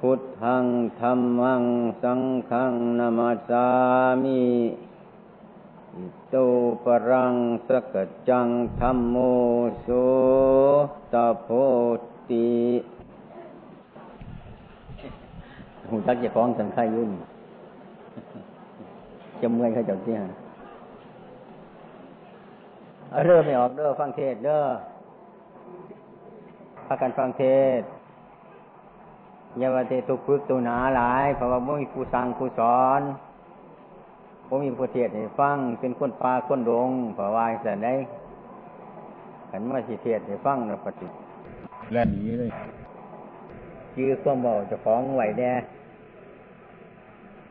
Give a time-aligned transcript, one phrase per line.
[0.00, 0.64] พุทธัง
[1.00, 1.64] ธรรมัง
[2.02, 3.66] สังฆังนามาสา
[4.22, 4.42] มิ
[5.94, 6.34] อิโต
[6.84, 7.34] ปรัง
[7.68, 7.94] สก
[8.28, 8.48] จัง
[8.80, 9.16] ธรรมโม
[9.80, 9.88] โส
[11.12, 11.48] ตโพ
[12.30, 12.48] ติ
[15.88, 17.10] หูจักจะฟ้องสังขายุ่น
[19.40, 20.18] จำเมื่อยเขาเจ้าเตี้ย
[23.26, 24.62] เริ่มไม่ออกเด้อฟังเทศเด้อ
[26.86, 27.44] พากันฟังเท
[27.80, 27.82] ศ
[29.60, 33.00] ยาวเตตุพึกตุนาหลายเพราะว่าบ่มีผู้สั่งผู้สอน
[34.48, 37.94] บ่มีผู้เทศให้ฟังเป็นคนป่าคนดงเพราะว่าสันได้
[39.50, 41.06] ขันมาสิเทศให้ฟังนะปฏิ
[41.92, 42.50] แล่นหนีเลย
[43.96, 45.52] ยื้อความเบาเจะฟ้าของไหวแน่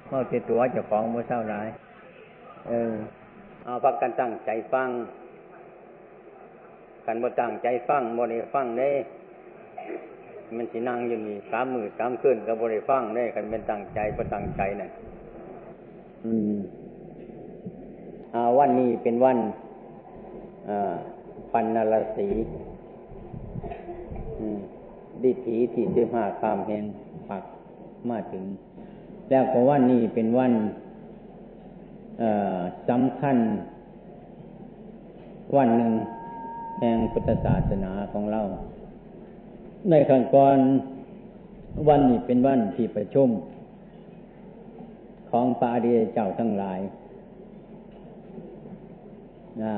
[0.07, 1.67] เมาเตตัวเจะฟ้าของบ่เศร้าหลาย
[2.67, 2.93] เออ
[3.63, 4.89] เอาพักกันตั้งใจฟัง
[7.05, 8.89] กันบ่ตั้งใจฟังบ่ได้ฟังได้
[10.55, 14.89] มันสินั่งอยู่นี่สามมือสามคืนก็บ่ได้ฟังได้กันเป็นตั้งใจบ่ตั้งใจน่ะ
[16.25, 16.57] อืม
[18.33, 19.37] อ่าวันนี้เป็นวัน
[20.69, 20.95] อ่า
[21.53, 22.27] ปันนรสี
[24.39, 24.59] อืม
[25.23, 26.83] ดิถีที่สิบห้าคามแห่ง
[27.29, 27.43] ปัก
[28.09, 28.43] มาถึง
[29.29, 30.53] แล้วก็วันนี้เป็นวัน
[32.89, 33.37] สำคัญ
[35.57, 35.93] วันหนึ่ง
[36.79, 38.41] แห่งพุทธศาสนาของเรา
[39.89, 40.57] ในขั้นก่อน
[41.87, 43.29] วันนี้เป็นวันที่ประชุม
[45.29, 46.79] ของพระอริยเจ้าทั้งหลาย
[49.63, 49.75] นะ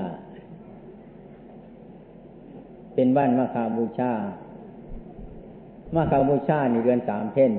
[2.93, 4.11] เป็นวันมาคาบูชา
[5.95, 7.51] มาคาบูชาในเดือนสามเพ่น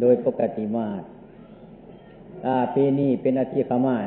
[0.00, 1.02] โดยปกติมาต
[2.74, 4.06] ปีนี้เป็นอาทิตย์ขมาศ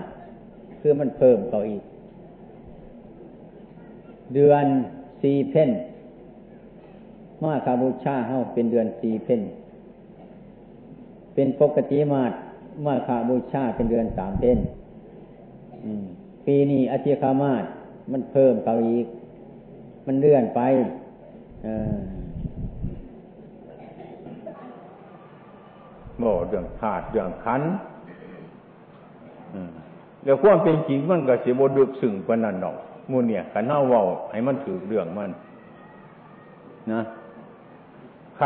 [0.80, 1.84] คือมันเพิ่มเขาอีก
[4.34, 4.66] เดือน
[5.22, 5.70] สี่เพ่น
[7.44, 9.42] มาคาบูชาเฮาเป็นเดือนสี่เพ่น
[11.34, 12.32] เป็นปกติมาศ
[12.86, 14.60] มาคาบูชาเป็นเดือนสามเพ่น
[16.46, 17.64] ปีนี้อาทิตย์ขมาศ
[18.12, 19.06] มันเพิ่มเขาอีก
[20.08, 20.62] มันเลื่อนไป
[21.64, 21.98] เออ
[26.22, 27.62] บอเรื่องธาตุเรื่องขัน
[30.24, 32.76] แล้วความเป็นจริงมันก็สิบดึกสึ่งปานั้นดอก
[33.12, 35.32] มูเนี่ยขันเฮาเว้าให้มันถือเรื่องมัน
[36.92, 37.02] นะ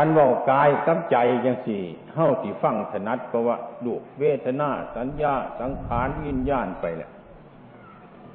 [0.00, 1.82] ขันว้ากายกับใจจังสี่
[2.14, 7.10] เฮาสิฟังถนัดก็ว่าดูเวทนาสัญญาสังขารวิญญาณไปแหละ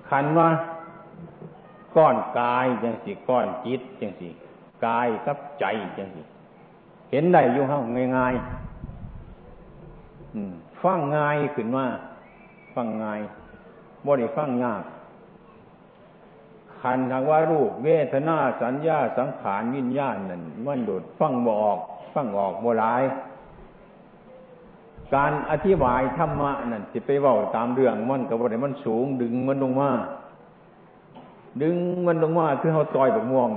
[0.09, 0.47] ขันว่า
[1.95, 4.31] ก้อนกายจังสี่ก้อนจิตจังสี่
[4.85, 5.65] กายกับใจ
[5.97, 6.25] จังสี่
[7.11, 7.79] เห็นได้อยู่เฮา
[8.17, 11.85] ง่ายๆฟังง่ายขึ้นมา
[12.73, 13.21] ฟังง่าย
[14.05, 14.83] บ่ได้ฟังยาก
[16.83, 21.79] ขันทางว่ารูปเวทนาสัญญาสังขารวิญญาณนั่นมันโดดฟังบออก
[22.13, 23.03] ฟังออกบ่หลาย
[25.15, 29.91] การอธิบายธรรมะนั่นจะไปเว้าตามเรื่องมันก็บ่ได้มันสูง ดึงมันลงมา
[31.61, 33.49] ดึงมันลงมาคือเขาต่อยแบบม่วง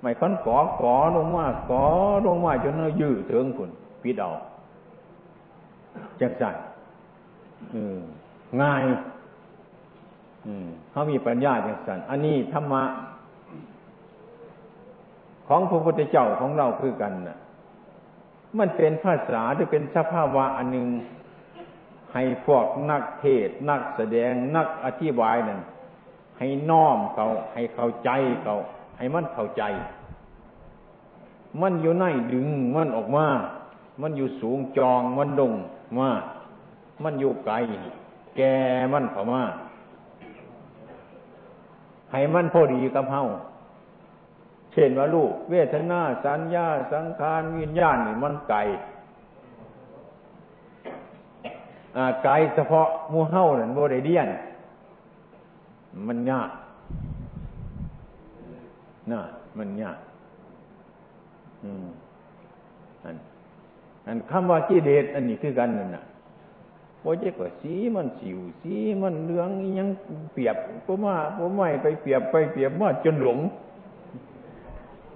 [0.00, 1.84] ไม่คันกอกอลงมากอ
[2.26, 3.70] ลงมาจนเนื้อยืดถึงผุน
[4.02, 4.30] ปิดเอา
[6.20, 6.54] จังสั่น
[8.62, 8.82] ง่าย
[10.90, 12.84] เขามีปัญญาอย่างสันอันนี้ธรรมะ
[15.48, 17.38] ของพระพุทธเจ้าของเราคือกันนะ
[18.58, 20.88] มันเป็นภาษาหรือเป็นสภาวะอันหนึ่ง
[22.14, 25.60] ให้พวกนักเทศนักแสดงนักอธิบายนั่น
[26.38, 28.10] ให้น้อมเขาให้เข้าใจ
[28.42, 28.56] เขา
[28.98, 29.62] ให้มันเข้าใจ
[31.60, 33.26] มันอยู่ในดึงมันออกมา
[34.02, 35.52] มันอยู่สูงจองมันดง
[35.98, 36.10] มา
[37.02, 37.54] มันอยู่ไกล
[38.36, 38.40] แก
[38.92, 39.42] มันเข้ามา
[42.12, 43.22] ให้มันพอดีกับเฮา
[44.72, 48.58] เช่นว่าลูก เวทนาสัญญา สังขารวิญญาณนี่มันไกล
[52.24, 54.28] ไกลเฉพาะมูเฮานั่นโมได้เดียน
[56.08, 56.50] มันยาก
[59.10, 59.20] น่ะ
[59.58, 59.98] มันยาก
[61.64, 61.86] อืม
[63.04, 63.16] อัน
[64.06, 66.02] อันคำว่ากิเลสอันนี้คือกันนั่นน่ะ
[67.04, 69.88] ว่จะก็สีมันสิวสีมันเหลืองยัง
[70.32, 70.56] เปียบ
[70.86, 73.38] ผมว่าผมไม่ไปเปียบไปเปียบว่าจนหลง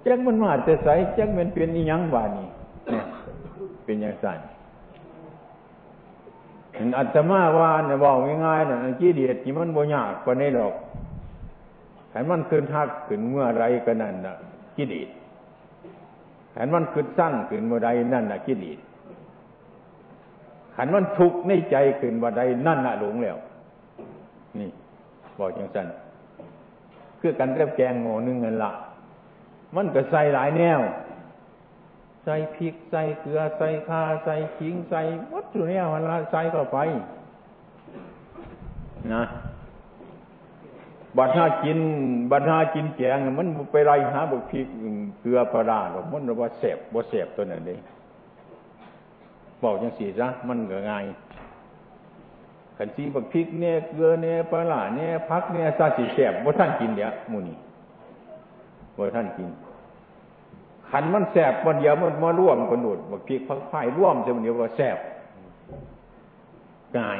[0.03, 2.47] แจ็คมันมาแต่ใสแจ็คมันเป็นอีหยังบานี่
[3.85, 4.39] เป็นอย่างสั้น
[6.73, 10.73] เห็นอัตมาว่าเนี่ยบอกง่ายๆนะกิเลสที่มันบ่ยากกว่านี้หรอก
[12.11, 14.35] ขันมันขึ้นทักขึ้นเมื่อไรก็นั่นนะ
[14.77, 15.09] กิเลส
[16.55, 18.79] ขันมันขึ้นสั้นขึ้นเมื่อไรนั่นนะกิเลส
[20.77, 23.37] ขันมันทุกข์ในใจขึ้นว่าใดนั่นน่ะหลงแล้ว
[24.59, 24.69] นี่
[25.39, 25.87] บอกอย่างสั้น
[27.19, 28.71] คือกันเรียบแกงหมูนึงเงินละ
[29.75, 30.79] มันก็ใส่หลายแนว
[32.23, 35.01] ใส่พริกใส่เกลือใส่ข้าใส่ขิงใส่
[35.33, 36.77] วัตถุแนวมันละใส่เข้าไป
[39.13, 39.23] นะ
[41.17, 41.79] บัดห้ากิน
[42.31, 44.67] บัดห้ากินแกงมันไปไรหาบุกพริก
[45.19, 47.77] เกลือปลาดาหรอกมันว่าเสบว่เสบตัวนั้นเลย
[49.63, 51.05] บอกยังสีซะมันก็ง่าย
[52.77, 57.57] ขันสีบักพริกเนี่ยเกลือเนี่ยปลาเนี่ยพักเนี่ยซาสีแสบว่าท่านกินเดี๋ยวมูนี่
[58.97, 59.49] ว่าท่านกิน
[60.91, 64.97] ขันมันแสบมันเดียวมันมาร่วมกันดูดบักพริกพักไฟร่วมจะมันเดียวว่าแสบ
[66.97, 67.19] ง่าย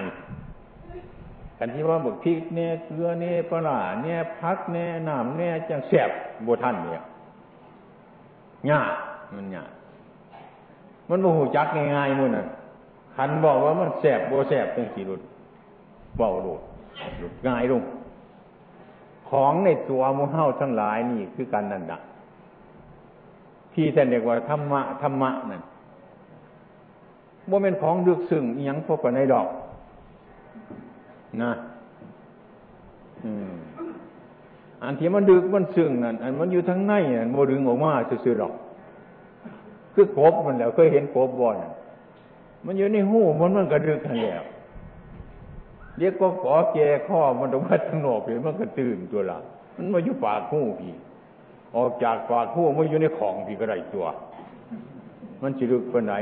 [1.58, 6.10] ขันที่ว่าบักพริกเนี่ยเกลือเนี่ยปลาเนี่ยพักเนี่ยน้ำเนี่ยจังแสบ
[6.46, 7.04] บัวท่านเนี่ย
[8.72, 8.94] ยาก
[9.36, 9.72] มันยาก
[11.10, 12.46] มันโมโหจักง่ายๆมุ่นน่ะ
[13.16, 15.22] ขันบอกว่ามันแสบโบแสบเป็นสีรุด
[16.18, 17.84] เบาดุดง่ายลง
[19.30, 21.98] ของในตัวมูเฮาทั้งหลายนี่คือการนั่นดะ
[23.74, 25.62] ที่ท่านเรียกว่าธรรมะธรรมะนั่น
[27.50, 29.48] ว่าเป็นของดึกซึ่งยังพบกันในดอก
[31.44, 31.52] นะ
[34.84, 37.92] อันที่มันดึกมันซึ่งนั่นอันมันอยู่ทั้งในนั่นโมดึงออกมา
[38.24, 38.54] ซื่อๆดอก
[40.00, 41.56] คือกบมันแล้วเคยเห็นกบบ่อน
[42.66, 44.44] มันอยู่ในหูมันมันกระดึกกันแล้ว
[45.98, 49.40] เรียกก็ขอแก่ข้อมันตรงมาทั้งนอกเลยมันก็ตื่นตัวละ
[49.76, 50.94] มันมาอยู่ปากหูพี่
[51.76, 54.06] ออกจากปากหูมันอยู่ในของพี่ก็ได้ตัว
[55.42, 56.14] มันจะดึกไปไหน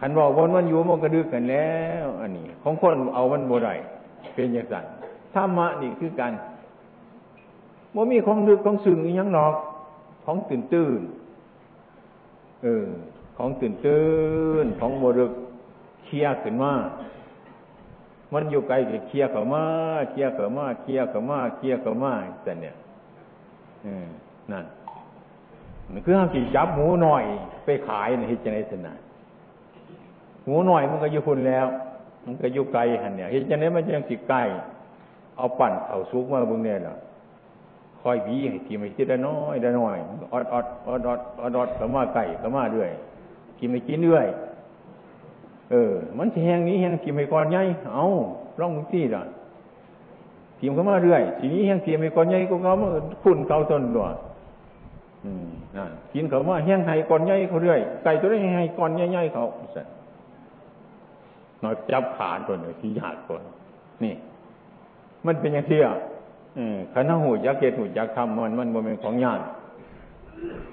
[0.00, 1.72] ขันบอกวนมันอยู่มันก็ดึกกันแล้
[2.04, 3.74] ว อันนี้ ของคนเอามันโบได้
[4.34, 4.84] เป็นอย่างนั้น
[5.34, 6.32] ธรรมะนี่คือกัน
[7.94, 9.54] ว่ามีของดึกของสึ่งอยังหรอก
[10.24, 11.00] ของตื่นตื่น
[12.64, 12.86] เออ
[13.36, 14.06] ของตื่นตื่
[14.64, 15.32] นของบรึก
[16.04, 16.72] เคลียขึ้นมา
[18.32, 19.64] มันอยู่ไกลก็เคลียเข้ามา
[20.10, 22.12] เคลียเข้ามาเคลียเข้ามาเคลียเข้ามา
[22.42, 22.74] แต่เนี่ย
[23.84, 23.88] อ
[24.52, 24.64] นั่น
[25.92, 27.24] มันคือห้ามสิจับหมูหน่อย
[27.64, 28.94] ไปขายในฮิจในสนา
[30.44, 31.66] หมูหน่อยมันก็อยู่คุณแล้ว
[32.24, 34.42] มันก็อยู่ไกลหันเนี่ยฮิจในมันยังสิใกล้
[35.36, 36.94] เอาปั่นเอาซุกมาบึงเนี่ยหรอ
[38.06, 39.96] คอยบีให้กินไม่กินได้น้อยได้น้อย
[40.32, 42.90] อดอดอดอดอดอดก็มาไก่ก็มาด้วย
[43.58, 44.26] กินไม่กินด้วย
[45.70, 47.62] เออ มันแหงนี้แหงกินไม่ก่อนใหญ่
[47.92, 48.04] เอา
[48.58, 49.22] ร่องมึงที่ละ
[50.58, 52.88] ทีมก็มาเรื่อย ทีนี้แหงกินไม่ก่อนใหญ่ก็เขามา
[53.22, 54.06] คุณเขาต้นตัว
[55.24, 59.86] อืมนั่นกินเขามาแหงไห้ก่อนใหญ่เขาเรื่อยไก่ตัวนี้ให้ก่อนใหญ่ๆเขาเสร็จ
[61.62, 63.42] นอยจับขาดตัวหนึ่งที่หยาดคน
[64.04, 64.14] นี่
[65.26, 65.86] มันเป็นอย่างเที่ย
[66.92, 69.40] ขันหูยักเกตหูยักทำมันมันโมเมนของยาก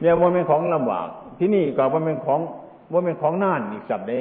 [0.02, 1.08] เนี่ยโมเมนของลำบาก
[1.38, 2.40] ที่นี่ก็โมเมนของ
[2.90, 4.20] โมเมนของน่านอีกสับเด้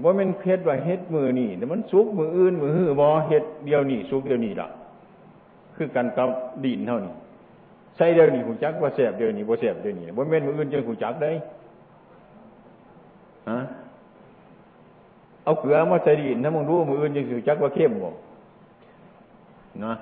[0.00, 4.68] โมเมนเพชรว่าเฮ็ดมือนี่แต่มันสุกมืออื่นมือหื้อบอเฮ็ดเดียวนี่สุกเดียวนี่ละ
[5.76, 6.28] คือกันกับ
[6.64, 7.14] ดินเท่านี้
[7.96, 11.30] ใส่เดียวนี่หูจักว่าแสบเดียวนี่บ่แสบเดียวนี่โมเมนมืออื่นจะหูจักได้
[13.50, 13.58] ฮะ
[15.44, 18.12] เอาเกลือมาใส่ดินถ้ามึงรู้มืออื่นจะหูจักว่าเข้มบ่
[19.84, 19.94] นะ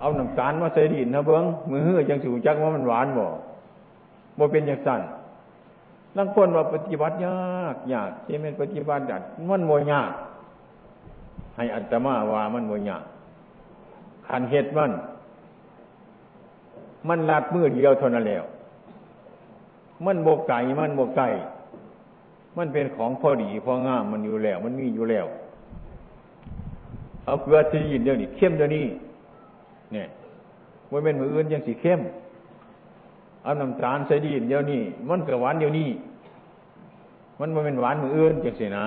[0.00, 3.26] เอาน้ำตาลมาใส่ดินนะเบิ้งมือเฮือจังสูจักว่ามันหวานบ่
[4.38, 5.00] บ่เป็นอย่างสั้น
[6.16, 10.10] ลังคนว่าปฏิบัติยากยากที่เป็นปฏิบัติยากมันโมยาก
[11.56, 13.04] ให้อัตมาว่ามันโมยาก
[14.26, 14.90] ขันเห็ดมัน
[17.08, 18.44] มันลัดมือเดียวเท่านั้นแล้ว
[20.06, 21.28] มันโบกไก่มันโบกไก่
[22.56, 25.26] มันเป็นของพอดีพองามมันอยู่แล้ว มันมีอยู่แล้ว
[27.26, 28.84] เอาเกลือที่ยินเดี๋ยวนี้เข้มเดี๋ยวนี้
[29.92, 30.06] เนี่ย
[30.90, 32.00] ว่าเป็นมืออื่นยังสีเข้ม
[33.42, 35.88] เอาน้ำตาลใส่ดีนเดี๋ยวนี้มันก็หวานเดี๋ยวนี้
[37.38, 38.86] มันว่าเป็นหวานมืออื่นจังสินะ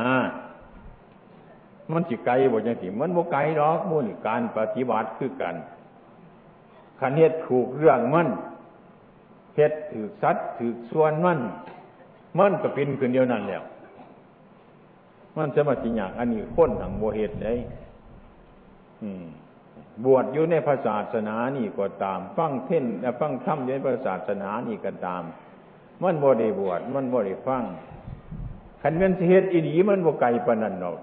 [1.93, 5.55] มันสิไกลบ่จังสิมันบ่ไกลหรอกมุ่นการปฏิบัติคือกัน
[7.00, 8.27] ขันเฮ็ดถูกเรื่องมัน
[9.55, 11.39] เฮ็ดถือสัตว์ถือส่วนมัน
[12.39, 13.63] มันก็เป็นคืนเดียวนั่นแล้ว
[15.38, 17.53] มันจะมาสิอยากอันนี้คนทางโบเหตุได้
[20.06, 22.84] บวชอยู่ในพระศาสนานี่ก็ตาม ฟังเทศ
[23.20, 25.24] ฟังธรรมอยู่ในพระศาสนานี่ก็ตาม
[26.01, 27.63] มันบ่ได้บวชมันบ่ได้ฟัง
[28.82, 30.98] ขันเป็นเหตุอีดีมันบ่ไกลปานนั้นหรอก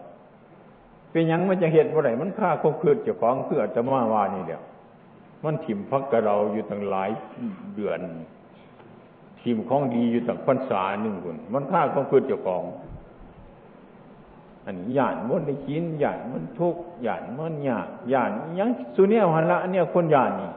[1.11, 4.63] เป็นยังมันจะเหตุบ่ได้มันฆ่าควบคืนเจ้าของเพื่อจะมาว่านี่เดียว
[5.45, 7.11] มันถิ่มพักกับเราอยู่ตั้งหลาย
[7.75, 8.01] เดือน
[9.41, 12.63] ทีมของดีอยู่ตั้งพรรษาหนึ่งคนมันฆ่าของเกิดเจ้าของ
[14.67, 20.51] อันนี้หยาดมันได้กินหยาดมันทุกหยาดมันยากหยาดยังสุเนียหันละเนี่ยคนหยาดนี่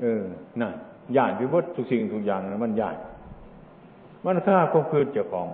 [0.00, 0.22] เออ
[0.60, 0.70] น่ะ
[1.14, 2.96] หยาดพิวัตทุกสิ่งทุกอย่างมันหยาด
[4.24, 5.48] มันฆ่าความคืดเจ้าของ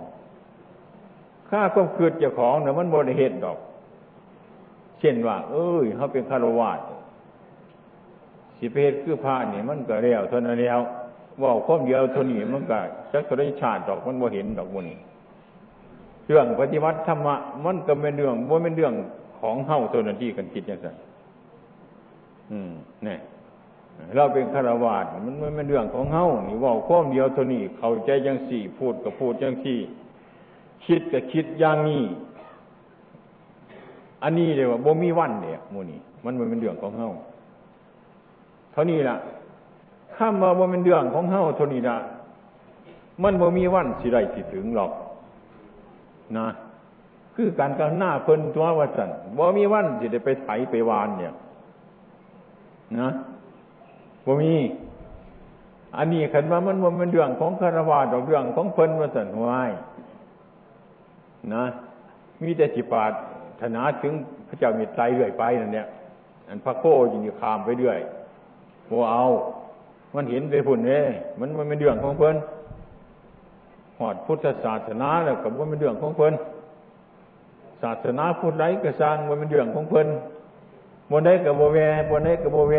[1.49, 3.57] ฆ่าความคืดเจ้าของเนี่ยมันบริเหตุดอก
[4.99, 6.79] เช่นว่า เอ้ยเขาเป็นคารวาส
[8.57, 10.79] สิเพศคือพระนี่มันก็เรียวเท่านั้นแล้ว
[11.41, 12.79] ว่าข้อมเดียวเท่านี้มันก็
[13.13, 14.97] จักรชาติดอกมันบ่เห็นดอกมันนี่
[16.31, 17.35] เรื่องปฏิวัติธรรมะ
[17.65, 18.93] มันก็เป็นเรื่องว่าเป็นเรื่อง
[19.39, 20.95] ของเฮาเท่านั้นที่กันคิดอย่างนั้น
[22.51, 22.71] อืม
[23.05, 23.19] เนี่ย
[24.15, 29.79] เราเป็นฆราวาสมันไม่เป็นเรื่องของเฮานี่ว่าข้อมเดียวเท่านี้เข้าใจยังสี่พูดกับพูดยังสี่
[30.85, 32.03] คิดกับคิดอย่างนี้
[34.23, 37.09] อันนี้เลยว่าบ่มีวันเนี่ยมูนี่มันไม่เป็นเรื่องของเฮา
[38.71, 39.15] เท่านี้ล่ะ
[40.15, 41.97] ข้ามมาว่าเป็นเรื่องของเฮาเท่านี้ละ
[43.23, 44.91] มันบ่มีวันสิได้สิถึงหรอก
[46.37, 46.47] นะ
[47.35, 51.33] คือการก้าวหน้าเพิ่นตัวว่าสันบ่มีวันสิได้ไปไถไปวานเนี่ย
[52.99, 53.09] นะ
[54.25, 54.53] บ่มี
[55.97, 59.71] อันนี้ขันว่ามันว่าเป็นเรื่องของคารวะดอกเรื่องของเพิ่นว่าสันวาย
[61.53, 61.63] นะ
[62.43, 63.05] มีแต่จิปา
[63.61, 64.13] ถนาถึง
[64.47, 65.87] พระเจ้ามีใจเรื่อยไปนั่นเนี่ย
[66.47, 67.99] อันพระโคยินดีคามไปเรื่อย
[68.89, 69.25] บ่เอา
[70.15, 71.01] มันเห็นไปพุ่นเอ้
[71.39, 72.35] มันมันเป็นเรื่องของเพิ่น
[74.07, 76.33] อดพุทธศาสนาแล้วกับว่าเป็นเรื่องของเพิ่น
[77.81, 80.07] ศาสนาพุทธไรก็สร้างว่าเป็นเรื่องของเพิ่น
[81.09, 81.79] บนได้กับโบแว
[82.09, 82.75] บนได้กับโบแว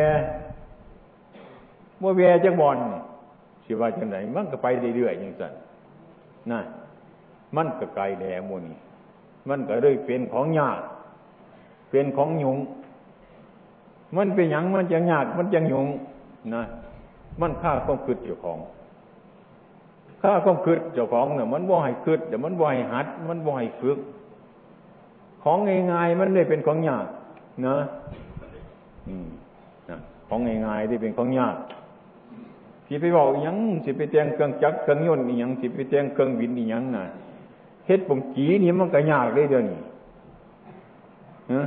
[2.01, 2.79] โบแวจักบอล
[3.65, 5.53] สิว่าจังไหนมันก็ไปเรื่อยๆอย่างนั้น
[6.51, 6.61] น่ะ
[7.57, 8.77] มันก็ไกลแหลมโมนี่
[9.49, 10.81] มันก็เลยเป็นของยาก
[11.91, 12.59] เป็นของหยุง
[14.17, 15.87] มันเป็นหยังมันจะยากมันจะหยุง
[16.55, 16.63] นะ
[17.41, 18.59] มันฆ่าความคืดเจ้าของ
[20.23, 23.99] ฆ่าความคืดเจ้าของเนี่ยมันบ่ให้คืดแต่มันบ่ให้หัด มันบ่ให้ฝึก
[25.43, 25.59] ของ
[25.93, 27.07] ง่ายๆมันเลยเป็นของยาก
[27.67, 27.77] นะ
[29.09, 29.29] อืม
[30.29, 31.57] ของง่ายๆที่เป็นของยาก
[32.87, 37.05] ที่ไปบอกยังสิไปแต่งเครื่องจักรเครื่องยนต์นี่ยังสิไปแต่งเครื่องบินนี่ยังน่ะ
[37.87, 39.79] เฮ็ดปุ่มจีนี่มันก็ยากเลยเดี๋ยวนี้
[41.53, 41.63] ฮะ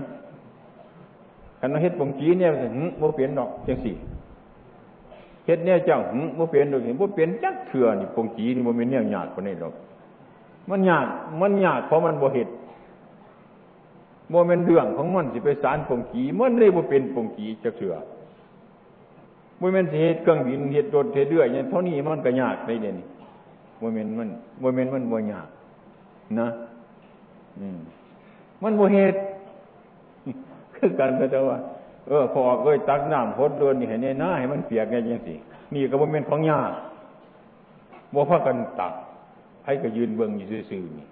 [1.59, 3.95] คันเฮ็ดปุ่มจีเนี่ยถึงโมเปลี่ยนดอกจังสี่
[5.45, 9.73] เฮ็ดเนี่ยเจ้าหึบ่เป็นดอกนี่บ่เป็นจักเถื่อนี่ปงจีนี่บ่แม่นแนวยากปานนี้ดอก
[10.69, 11.05] มันยาก
[11.41, 12.47] มันยากเพราะมันบ่เฮ็ด
[14.31, 17.93] บ่แม่นเรื่องของมันสิไปสารปงจีมันเลยบ่เป็นปงจีจักเถื่อ
[19.59, 22.97] บ่แม่นสิเฮ็ดเครื่องบินเฮ็ดรถเฮ็ดเรืออย่างเท่านี้มันก็ยากได้เด่น
[23.81, 24.29] บ่แม่นมัน
[24.61, 25.47] บ่แม่นมันบ่ยาก
[26.39, 26.47] นะ
[27.59, 27.79] อืม
[28.63, 29.15] มันบ่เฮ็ด
[30.75, 31.57] คือกันแต่ว่า
[32.07, 35.35] เออพอเอ้ยตักน้ำพดโดนนี่เห็นเนี่ยน้าให้มันเปียกไงยังสิ
[35.73, 36.71] นี่ก็บ่เป็นของยาก
[38.13, 38.93] บ่พากันตัก
[39.65, 41.07] ให้ก็ยืนเบิ่งอยู่ซื่อๆนี่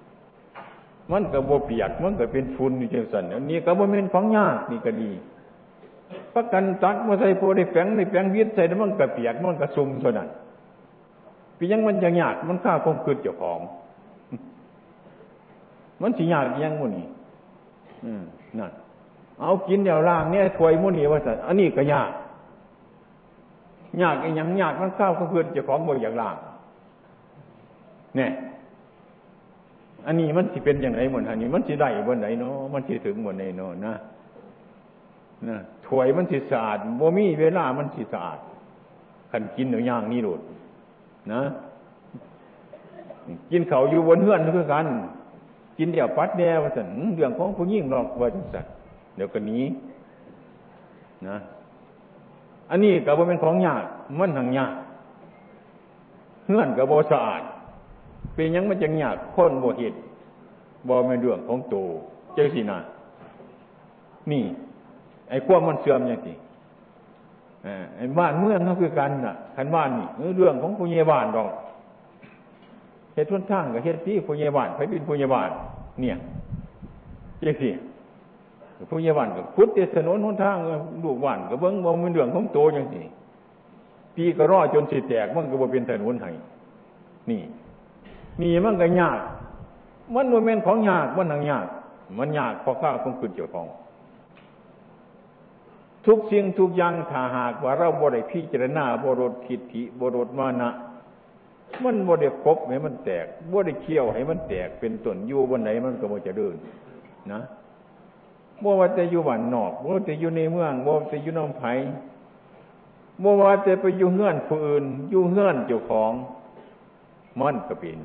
[1.11, 5.11] มันก็บ่เปียกมันก็เป็นฝุ่นอยู่จังซั่นอันนี้ก็บ่เป็นของยากนี่ก็ดี
[6.33, 10.29] พักกันตักมาใส่โพได้แฝงในแฝงวิทย์ใส่แล้วมันก็เปียกมันก็ซุ่มเท่านั้น
[11.57, 13.59] พี่ยังมันจะยากมันฆ่าความคิดเจ้าของ
[16.01, 17.07] มันสิยากยังมื้นี่
[18.05, 18.23] อืม
[18.59, 18.71] นั่น
[19.41, 22.11] เอากินเดี๋ยวล่างเนี่ยถวยมุนีว่าสัตอันนี้ก็ยาก
[24.01, 26.35] ยากอีหยังยากมันข้าวก็เพื่อนจะของบ่อย่างล่าง
[28.17, 28.31] เนี่ย
[30.05, 33.93] อันนี้มันสิเป็นอย่างไรหมดอันนี้ มันสิได้บนไหนเนาะมันสิถึงบนไหนเนาะนะ
[35.47, 38.39] นะถวยมันสิสะอาดบ่มีเวลามันสิสะอาด
[39.31, 40.39] ขันกินเนื้อย่างนี่โดด
[41.33, 41.41] นะ
[43.51, 44.85] กินเขาอยู่บนเฮือนคือกัน
[45.77, 48.65] กินเดี๋ยวปัดแดวว่าสันเรื่องของผู้ยิ่งหรอกว่าจังสัน
[49.15, 49.63] เดี๋ยวก็นี้
[51.27, 51.37] นะ
[52.69, 53.83] อันนี้กับว่าเป็นของยาก
[54.19, 54.73] มันหังยาก
[56.49, 57.41] เงื่อนกับบ่สะอาด
[58.33, 59.97] เป็นยังมันจังยากคนบ่เหตุ
[60.87, 61.75] บ่เป็นเรื่องของโต
[62.33, 62.79] เจ้าสินะ
[64.31, 64.43] นี่
[65.29, 66.35] ไอ้ความมันเสื่อมอย่างที่
[67.97, 71.51] ไอ้บ้านเมืองเขาคือกันน่ะคันบ้านนี่เรื่องของผู้ใหญ่บ้านดอก
[73.13, 75.49] เหตุทุนทางกับเหตุที่ผู้ใหญ่บ้านไปเป็นผู้ใหญ่บ้าน
[76.01, 76.15] เนี่ย
[77.39, 77.69] เจ้าสิ
[78.89, 80.57] ผู้ใหญ่บ้านก็พุทธถนนหนทาง
[81.03, 83.05] ลูกบ้านก็เบิ้งบ่มันเรื่องของโตอย่างนี้
[84.15, 86.31] ปีก็รอจนสิแตกมันก็บ่เป็นถนนให้
[87.29, 87.41] นี่
[88.41, 89.19] นี่มันก็ยาก
[90.13, 91.67] มันโมเมนต์ของยากมันทางยาก
[92.17, 93.67] มันยากเพราะข้าคงขึ้นเจ้าของ
[96.05, 100.69] ทุกสิ่งทุกอย่างถ้าหากว่าเราบริพิจารณาบรดคิดถิบรดมานะ
[101.83, 106.55] มันบริคบให้มันแตกบริเคี่ยวให้มันแตกเป็นต้นอยู่บนไหนมันก็บ่จะเดิน
[107.31, 107.41] นะ
[108.61, 116.11] บ่ว่าจะอยู่บ้านนอกบ่ว่าจะอยู่ในเมืองบ่ว่าจะอยู่น้องไผ่บเมื่อวาจะไปอยู่เงื่อนผู้อื่น อยู่เงื่อนเจ้าของ
[117.39, 117.99] มันก็เป็น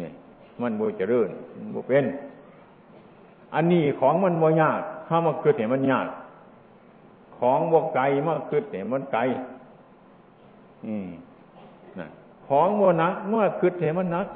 [0.00, 0.10] นี่
[0.60, 1.28] มันโมเจริญ
[1.72, 2.04] โมเป็น
[3.54, 6.06] อันนี้ของมันโมยากถ้ามาเกิดเห็นมันยาก
[7.38, 9.20] ของโมไกลมาเกิดเห็นมันไกล
[10.86, 11.08] อืม
[11.98, 12.06] นะ
[12.48, 14.26] ของโมนักเมื่อเกิดเห็นมันหนัก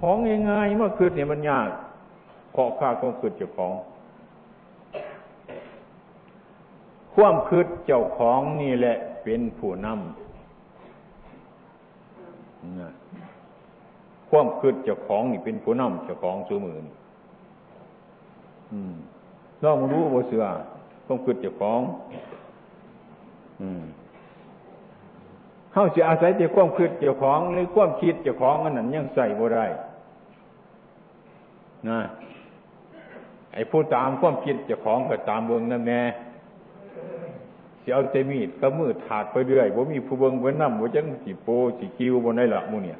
[0.00, 0.16] ของ
[0.50, 1.68] ง่ายๆเมื่อเกิดเห็นมันยาก
[2.54, 3.72] ขอข้าก็เกิดเจ้าของ
[7.16, 9.98] ความคืดเจ้าของนี่แหละเป็นผู้นำ
[14.30, 16.84] ความคืดเจ้าของนี่เป็นผู้นำเจ้าของสูมือน
[19.60, 20.44] เรามารู้ว่าเสือ
[21.06, 21.80] ความคืดเจ้าของ
[25.72, 29.66] เข้าจะอาศัยแต่ความคืดเจ้าของหรือความคิดเจ้าของอันนั้นยังใส่บ่ได้
[31.88, 32.00] นะ
[33.52, 36.02] ไอ้ผู้ตามความคิดเจ้าของก็ตามเบืองนั่นแน่
[37.86, 42.98] สิเอาใจมีดก็มือถาดไปเรื่อยว่ามีผู้เบิงเว้นน้ำว่าจังสีโปสีกิวบนได้ละมูเนี่ย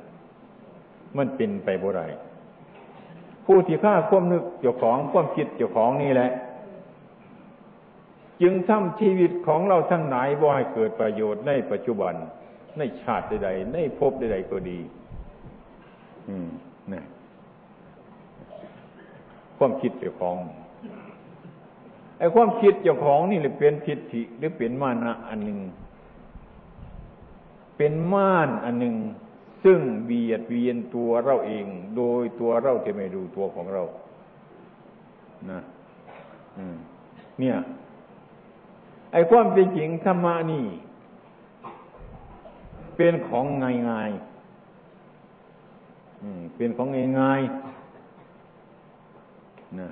[1.17, 2.07] มันเป็นไปบ่ได้
[3.45, 6.31] ผู้ที่ฆ่าความนึกเจ้าของความคิดเจ้าของนี่แหละ
[8.43, 12.15] จึงทำชีวิตของเราทั้งหลายบ่าให้เกิดประโยชน์ในปัจจุบัน
[12.79, 14.79] ในชาติใดๆในภพใดๆก็ดี
[16.29, 16.49] อืม
[16.93, 17.03] นี่
[19.59, 20.37] ความคิดเจ้าของ
[22.19, 25.61] ไอ้ความคิดเจ้าของนี่เลยเป็นทิฏฐิหรือเป็นมานะอันหนึ่ง
[27.77, 28.97] เป็นม่านอันหนึ่ง
[29.65, 33.83] ซึ่งเบียดเบียนตัวเราเอง โดยตัวเราจะไม่ดูตัวของเรา
[35.51, 35.61] นะ
[37.41, 37.57] เนี่ย
[39.13, 40.65] ไอ้ความเป็นจริงธรรมะนี่
[42.97, 44.11] เป็นของง่ายง่าย
[46.57, 47.43] เป็นของง่ายง่าย
[49.81, 49.89] นะ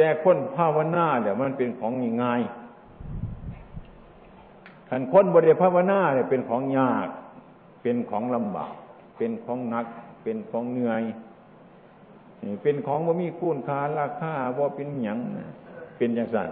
[0.00, 2.40] แต่คนภาวนาเดี๋ยมันเป็นของง่าย
[4.88, 7.08] ขันคนบริภาวนาเนี่ยเป็นของยาก
[7.82, 8.74] เป็นของลำบาก
[9.16, 9.86] เป็นของหนัก
[10.22, 11.02] เป็นของเหนื่อย
[12.62, 15.18] เป็นของว่ามีคุณค่าราคาว่าเป็นหยัง
[15.96, 16.48] เป็นอย่างสั้น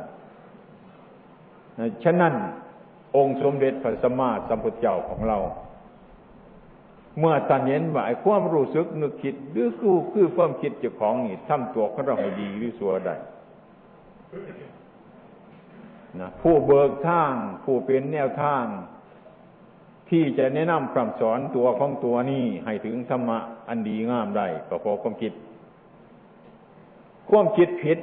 [2.04, 2.34] ฉะนั้น
[3.16, 5.38] องค์สมเด็จพระสัมมาสัมพุทธเจ้าของเรา
[7.18, 13.16] เมื่อตันเห็นว่าไอ้ความรู้สึกนึกคิดหรือคือคือความคิดเจ้าของนี่ทำตัวของเราให้ดีหรือสัวได้
[16.20, 17.32] นะผู้เบิกทาง
[17.64, 18.64] ผู้เป็นแนวทาง
[20.10, 25.32] ที่จะแนะนำคำสอนตัวของตัวนี้ให้ถึงธรรมะอันดีงามได้ก็เพราะความคิด
[27.30, 27.98] ความคิดผิด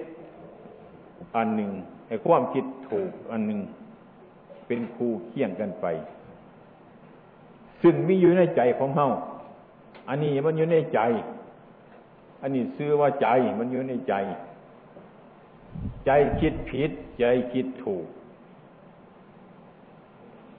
[1.35, 1.71] อันหนึ่ง
[2.07, 3.59] ไอ้ความคิดถูกอันหนึ่ง
[4.67, 5.85] เป็นคู่เคี่ยงกันไป
[7.81, 9.09] ซึ่งมีอยู่ในใจของเฮา
[10.09, 10.99] อันนี้มันอยู่ในใจ
[12.41, 13.27] อันนี้ซื้อว่าใจ
[13.59, 14.13] มันอยู่ในใจ
[16.05, 18.05] ใจคิดผิด ใจคิดถูก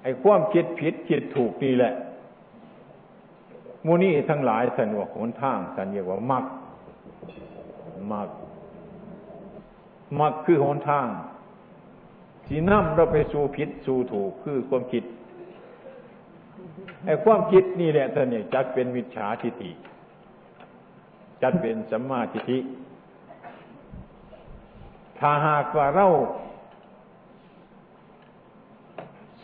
[0.03, 1.95] ไอ้ความคิดผิดคิดถูกนี่แหละ
[3.87, 6.45] มูนี่ทั้งหลายสันว่าหนทางสันเยกว่ามัก
[8.13, 8.29] มัก
[10.21, 11.07] มักคือหนทาง
[12.47, 15.05] สีน้ำเราไปสู่ผิดสู่ถูกคือความคิด
[17.05, 19.71] ไอ้ความคิดนี่แหละท่านเนี่ยจัดเป็นวิชาทิฏฐิ
[21.43, 22.59] จัดเป็นสัมมาทิฏฐิ
[25.19, 26.09] ถ้าหากว่าเรา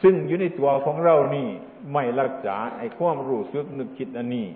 [0.03, 1.49] ซึ่งอยู่ในตัวของเรานี่
[1.93, 4.47] ไม่รักษาไอ้ความรู้สึกนึกคิดอันนี้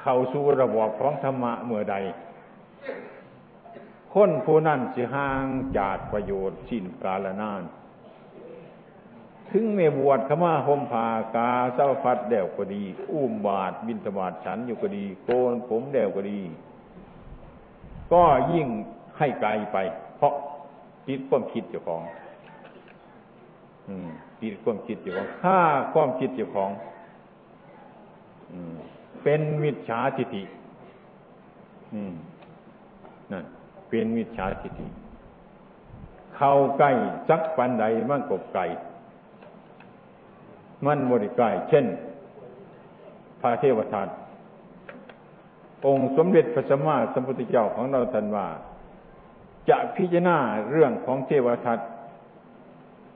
[0.00, 1.96] เข้าสู่ระบบของธรรมะเมื่อใด
[4.14, 5.44] คนผู้นั้นจะห่าง
[5.78, 7.62] จากประโยชน์สิ้นกาลนาน
[9.50, 16.40] ถึงเมบวชขมาหมผากาเศร้าฟัดเดวก็ดี อุ้มบาทบินธบาตฉันอยู่ก็ดี โกนผมเดวก็ดี
[18.12, 18.68] ก็ยิ่ง
[19.18, 19.78] ให้ไกลไป
[20.16, 20.32] เพราะ
[21.08, 22.02] ติดความคิดเจ้าของ
[24.42, 25.60] ติดความคิดเจ้าของฆ่า
[25.92, 26.70] ความคิดเจ้าของ
[29.22, 30.42] เป็นมิจฉาทิฏฐิ
[33.32, 33.44] นั่น
[33.88, 34.86] เป็นมิจฉาทิฏฐิ
[36.36, 36.90] เข้าใกล้
[37.28, 38.64] สักปันใดมันกบไก่
[40.86, 41.86] มันบริกายเช่น
[43.40, 44.08] พระเทวทัต
[45.86, 48.46] องค์สมเด็จพระสัมมาสัมพุทธเจ้าของเราท่านว่า
[49.70, 50.38] จะพิจารณา
[50.70, 51.78] เรื่องของเทวทัต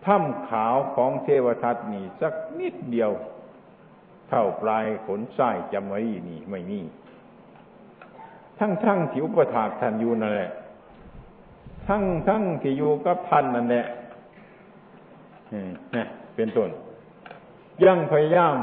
[0.06, 3.10] ถ้ำขาวของเทวทัตนี่สักนิดเดียว
[4.28, 6.80] เท่าปลายขนไส้จำไว้นี่ไม่มี
[8.58, 10.50] ทั้งทั้งที่อุปถากท่านอยู่นั่นแหละ
[11.88, 13.86] ทั้งทั้งที่อยู่กับท่านนั่นแหละ
[15.94, 16.70] นี่เป็นต้น
[17.84, 18.56] ยังพยายาม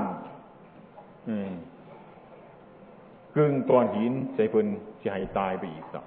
[3.35, 4.65] กึ่งตอนหินใส่พื้น
[5.03, 6.03] จะให้ตายไปอีกสัก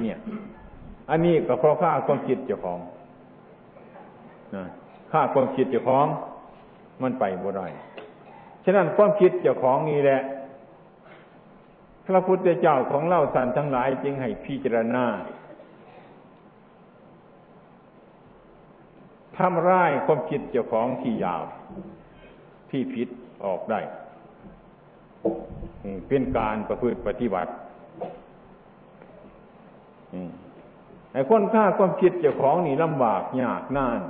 [0.00, 0.18] เนี่ย
[1.10, 2.78] อันนี้ก็เพราะข้าความคิดเจ้าของ
[4.56, 4.64] นะ
[5.12, 6.06] ฆ่าความคิดเจ้าของ
[7.02, 7.66] มันไปบ่ได้
[8.64, 10.20] ฉะนั้นความคิดเจ้าของนี่แหละ
[12.06, 15.04] พระพุทธเจ้าของเล่าสันทั้งหลายจึงให้พิจารณา
[19.36, 21.42] ทำร้ายความคิดเจ้าของที่ยาว
[22.70, 23.08] ที่ผิด
[23.44, 23.80] ออกได้
[26.08, 27.52] เป็นการประพฤติปฏิบัติ
[31.12, 34.00] ไอ้คนฆ่าความคิดเจ้าของนี่ลำบากยากนาน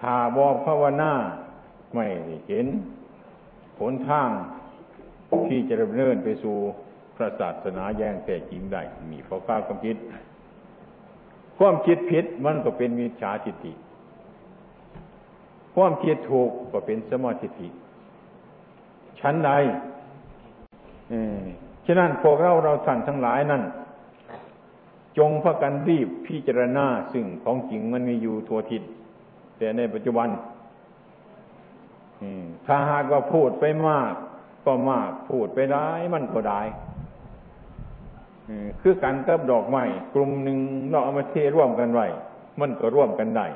[0.00, 1.12] ถ้าบอกภาวนา
[1.94, 2.04] ไม่
[2.48, 2.66] เห็น
[3.78, 4.28] ผลทาง
[5.48, 6.56] ที่จะดำเนินไปสู่
[7.16, 9.96] พระศาสนาแย่งแต่จริงได้มีเพราะฆ่าความคิด
[11.58, 13.72] ความคิดผิดมันก็เป็นมิจฉาทิฏฐิ
[15.74, 17.68] ความคิดถูกก็เป็นสมาธิิ
[19.20, 19.50] ชั้นใด
[21.86, 23.62] ฉะนั้นพวกเราเราสั่นทั้งหลายนั่น
[25.18, 28.82] จงพากันรีบพิจารณาซึ่งของจริงมันมีอยู่ทั่วทิศ
[29.58, 30.28] แต่ในปัจจุบัน
[32.66, 34.14] ถ้าหากว่าพูดไปมาก
[34.64, 36.60] ก็มากพูดไปได้มันก็ได้
[38.80, 39.82] คือกันกับดอกไม้
[40.14, 40.58] กลุ่มหนึ่ง
[40.90, 42.06] เราเอามาเทร่วมกันไว้
[42.60, 43.46] มันก็ร่วมกันได้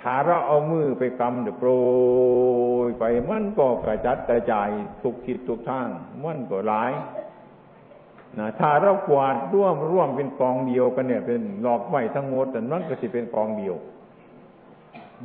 [0.00, 1.70] ถ้าเราเอามือไปกำเดือโปร
[2.86, 4.68] ยไปมันก็กระจัดกระจาย
[5.02, 5.88] ทุกทิศทุกทาง
[6.24, 6.92] มันก็หลาย
[8.38, 13.74] นะถ้าเรากวาดร่วมร่วมเป็นกองเดียวกันเนี่ย เป็นหลอกไว้ทั้งหมดแต่มันก็จะเป็นกองเดียว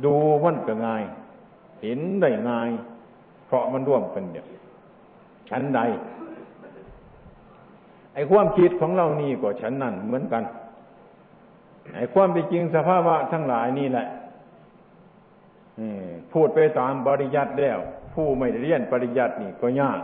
[0.04, 1.04] ดูมันก็ง่าย
[1.82, 2.70] เห็นได้ง่าย
[3.46, 4.46] เพราะมันร่วมกันเดียว
[5.50, 5.80] ชั้นใด
[8.14, 10.42] ไอ้ความคิดของเรานี่ก็ชั้นนั่นเหมือนกัน
[11.96, 14.06] ไอ้ความเป็นจริงสภาวะทั้งหลายนี่แหละ
[16.32, 17.78] พูดไปตามปริยัติแล้ว
[18.14, 20.00] ผู้ไม่เรียนปริยัตินี่ก็ยาก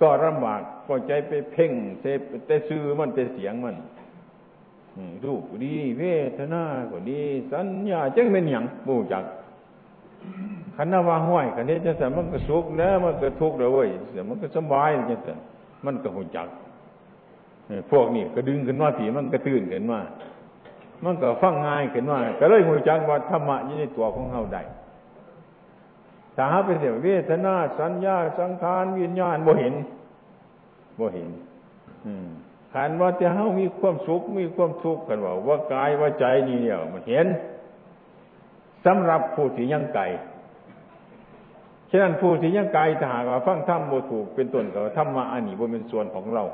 [0.00, 3.76] ก็ลำบากก็ใจไปเพ่งเสพแต่ซื้อมันแต่เสียงมัน
[5.24, 6.02] รูปดีเว
[6.38, 7.20] ทนาก็ดี
[7.52, 9.24] สัญญาจังเป็นอย่างบูจัก
[10.76, 13.88] ขันนาว่าห้อยขันนี้จะสมันก็สุขแล้วมันก็ทุกข์เลยเว้ย
[14.28, 15.38] มันก็สบายจังสัน
[15.84, 16.48] มันก็หูจัก
[17.90, 20.00] พวกนี้ก็ดึงขึ้นมาผีมันก็ตื่นขึ้นมา
[21.04, 24.62] มันก็ฟังง่ายขึ้นมาก็เลยหูจักว่าธรรมะยู่ในตัวของเฮาได้
[26.36, 29.74] ถ้าหาไปเสียเวทนาสัญญาสังขารวิญญาณบ่เห็น
[30.98, 31.28] บ่เห็น
[32.06, 32.28] อืม
[32.74, 37.26] ขันว่าจะเฮามีความสุขมีความทุกข์กันว่าว่ากายว่าใจนี่เนี่ยมันเห็น
[38.84, 40.04] สำหรับผู้ที่ยังไกล
[41.90, 46.44] ฉะนั้นผู้ที่ยังไกลถ้าหากว่าฟังธรรมบ่ถูกเป็นต้นก็ธรรมะอันนี้บ่เป็นส่วนของเรา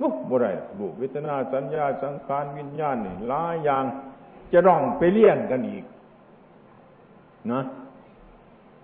[0.00, 3.84] ลุกบ่ได้รูปเวทนาสัญญาสังขารวิญญาณนี่หลายอย่าง
[4.52, 5.84] จะร้องไปเลี่ยนกันอีก
[7.52, 7.60] นะ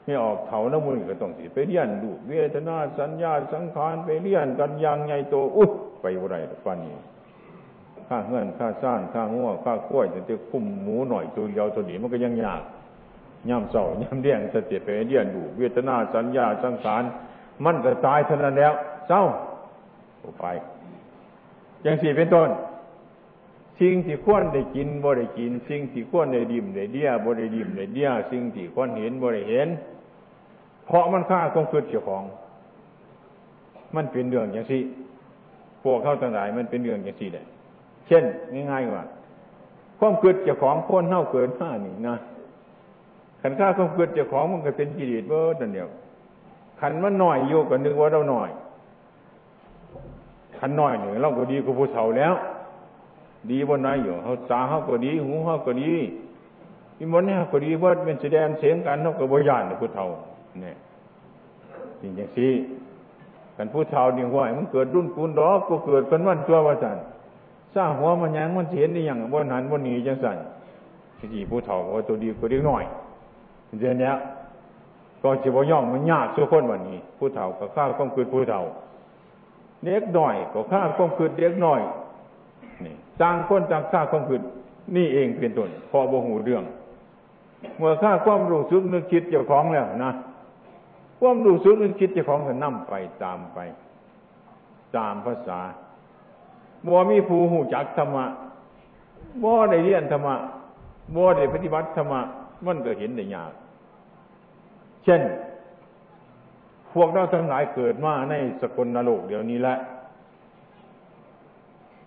[0.04, 5.68] ไม่ออกเขาแล้วมือก็ต้องสิไปเลี่ยนดูเวทนาสัญญาสังขารไปเลี่ยนกันอย่างใหญ่โตอุ๊
[6.02, 6.96] ไปบ่ได้ฟันนี้
[8.08, 12.62] ข้าเงื่อนข้าซ่านข้าง้วข้ากล้วยจะจะคุ้มหมูหน่อยตัวเดียวตัวนี้มันก็ยังยาก
[13.48, 17.02] ย่ำเสาย่ำเลี้ยงสติไปเลี่ยนดูเวทนาสัญญาสังขาร
[17.64, 18.72] มันก็ตายเท่านั้นแล้ว
[19.08, 19.22] เศร้า
[20.40, 20.44] ไป
[21.82, 22.50] อย่างสี่เป็นต้น
[23.80, 29.68] สิ่งที่ควรได้กินบ่ได้กิน สิ่งที่ควรได้ดิ่มได้เดียบ่ได้ดิ่มได้เดียสิ่งที่ควรเห็นบ่ได้เห็น
[30.92, 32.22] เพราะมันฆ่าความคิดเจ้าของ
[33.96, 34.82] มันเป็นเรื่องอย่างสี่
[35.82, 37.46] พวกเข้าต่างหลายมันเป็นเรื่องอย่างสี่เลย
[38.06, 38.24] เช่น
[38.70, 39.04] ง่ายๆว่า
[39.98, 42.16] ความคิดเจ้าของคนเท่าเกินห้านี่นะ
[43.42, 45.88] ขันฆ่าความคิดเจ้าของมันก็เป็นกิเลสเบิดนั่นเดียว
[46.80, 48.50] ขันมันหน่อยโยกกันนึกว่าเราหน่อย
[50.58, 52.34] ขันหน้อยหนึ่งเราก็ดีกว่าผู้เฒ่าแล้ว
[53.50, 55.92] ดีบนไหนอยู่เขาตาเขาก็ดี หูเขาก็ดี
[56.98, 60.06] อีมันเนี่ยก็ดีว่าเป็นแสดงเสียงกันเขาก็บริยานผู้เฒ่า
[60.60, 60.76] เนี่ย
[62.00, 62.48] จริงจังสิ
[63.56, 66.98] กันผู้เฒ่าเนี่ยว่ามันเกิดรุ่นปูนดอกก็เกิดเป็นวันตัวว่าสัน
[67.74, 70.36] สร้างหัวมันยังมันเห็นได้อย่างบนหันบนหนีจังสัน
[71.18, 72.84] ที่ผู้เฒ่าว่าตัวดีก็ดีหน่อย
[73.80, 74.12] เดี๋ยวนี้
[75.22, 78.62] ก็จะบ่ย่องมันยากสุคนวันนี้ ผู้เฒ่าก็ข้าวก็คือผู้เฒ่า
[79.84, 81.80] เด็กหน่อยก็ฆ่าความคืดเด็กหน่อย
[82.84, 84.42] นี่ต่างคนต่างฆ่าความคืด
[84.96, 86.64] นี่เองเป็นต้นพอบ่หูเรื่อง
[87.78, 90.12] เมื่อฆ่าความรู้สึกนึกคิดเจ้าของแล้วนะ
[91.24, 93.58] ความรู้สึกนึกคิดจ้าของก็นั่มไปตามไป
[94.96, 95.60] ตามภาษา
[96.86, 98.26] บ่มีผู้หูจักธรรมะ
[99.42, 100.36] บ่ได้เรียนธรรมะ
[101.14, 102.20] บ่ได้ปฏิบัติธรรมะ
[102.66, 103.52] มันก็เห็นได้ยาก
[105.04, 105.22] เช่น
[106.92, 109.76] พวกเราทั้งหลายเกิดมาในสกลนรกเดี๋ยวนี้แหละ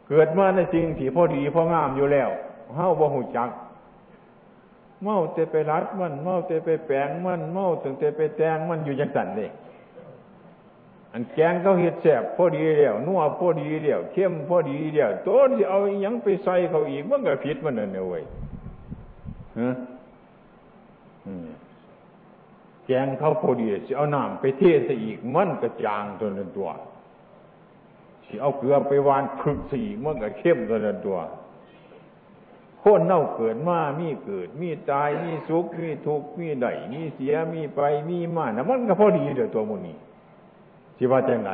[0.07, 2.29] เกิดมาในจริงที่พอดีพองามอยู่แล้ว
[2.75, 3.49] เฮาบ่หูจัก
[5.03, 9.51] เมาเตไปรัดมัน เมาเตไปแปลงมัน เมาถึงเตไปแตงมันอยู่จังสันเลย
[11.13, 18.23] อันแกงเขาเห็ดแสบพอดีเดียวนัวพอดีเดียวเข้มพอดีเดียวตัวที่เอายังไปใส่เขาอีกมันก็ผิดมันนั่นเว้ย
[19.59, 19.69] ฮะ
[22.85, 26.69] แกงเขาพอดีจะเอาน้ำไปเทใส่อีกมันก็จางตัวนั้นตัว
[28.25, 31.17] สิเอาเกลือไปวานพึกใส่อีกมันก็เข้มตัวนั้นตัว
[32.87, 39.95] คนเน่าเกิดมามีเกิด มีตาย มีสุข มีทุกข์ มีได้มีเสีย มีไป มีมานะมันก็พอดีเดี๋ยวตัวมุนี้
[40.97, 41.51] สิว่าจังไหน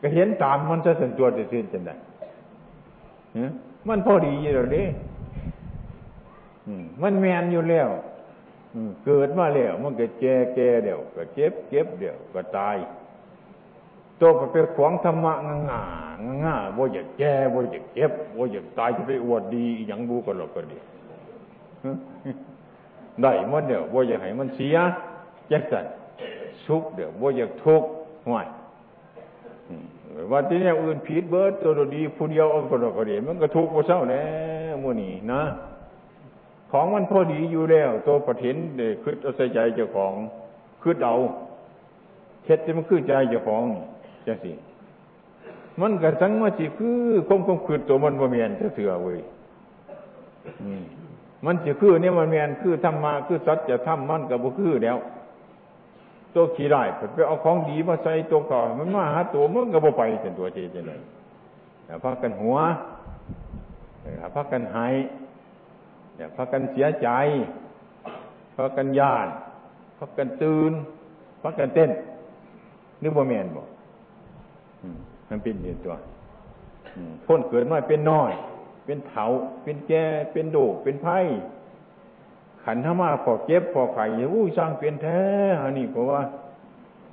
[0.00, 1.90] ก็เห็นตามมันจะส่นตัวจะสิ้นจังได
[3.88, 4.86] มันพอดีอยู่แล้วนี่
[7.02, 7.88] มันแมนอยู่แล้ว
[9.04, 12.76] เกิดมาแล้ว มันก็แก่แก่เดี๋ยวก็เจ็บเจ็บเดี๋ยวก็ตาย
[14.20, 15.82] ตัวไปเป็นขวางธรรมะง่า
[16.44, 20.78] ง่าว่าอยากแก่ว่าอยากเจ็บว่าอยากตายจะไปอวดดีอย่างบูก็หรอกก็ดี
[23.22, 24.76] ได้มันเดี๋ยวว่าอยากให้มันเสีย
[25.48, 25.86] แจ็คสัน
[26.66, 27.88] สุขเดี๋ยวว่าอยากทุกข์
[28.26, 28.46] ห่วย
[30.30, 34.22] ว่าที่นี่อื่นผิดเบิร์ดตัวดีผู้เดียวเอาก็ก็ดีมันก็ทุกข์ว่าเศร้าแน่
[34.82, 35.42] มูนี่นะ
[36.70, 40.12] ของมันพอดีอยู่แล้ว ตัวประทินเด็กคืดเอาใส่ใจเจ้าของ
[40.82, 41.16] คืดเอา
[42.44, 43.64] เท็ดจะมันคือใจเจ้าของ
[44.28, 44.52] จังสิ
[45.80, 49.18] มันกระสังมาสิคือคมคมคืดตัวมันบ่เมียนจะเถื่อเว้ย
[51.44, 54.98] มันสิคือเนี่ยมันเมียนคือธรรมะคือสัจธรรมมันกับบุคือแล้ว
[56.34, 56.82] ตัวขี้ได้
[57.14, 61.00] ไปเอาของดีมาใส่ตัวก่อนมันมาหาตัวมันก็บ่ไปเป็นตัวเจเจเลย
[61.84, 62.56] แต่พักกันหัว
[64.34, 64.94] พักกันหาย
[66.16, 67.08] อย่าพักกันเสียใจ
[68.56, 69.28] พักกันยาน
[69.98, 70.72] พักกันตื่น
[71.42, 71.90] พักกันเต้น
[73.02, 73.66] นึกว่าแมนบอก
[75.28, 75.96] มันเป็นอยู่ตัว
[77.26, 78.32] พ้นเกิดมาเป็นน้อย
[78.84, 79.24] เป็นเถา
[79.62, 81.18] เป็นแก่เป็นโดกเป็นไพ่
[82.64, 85.20] ขันธมาพอเก็บพอไข่อู้สร้างเป็นแท้
[85.62, 86.20] อันนี้เพราะว่า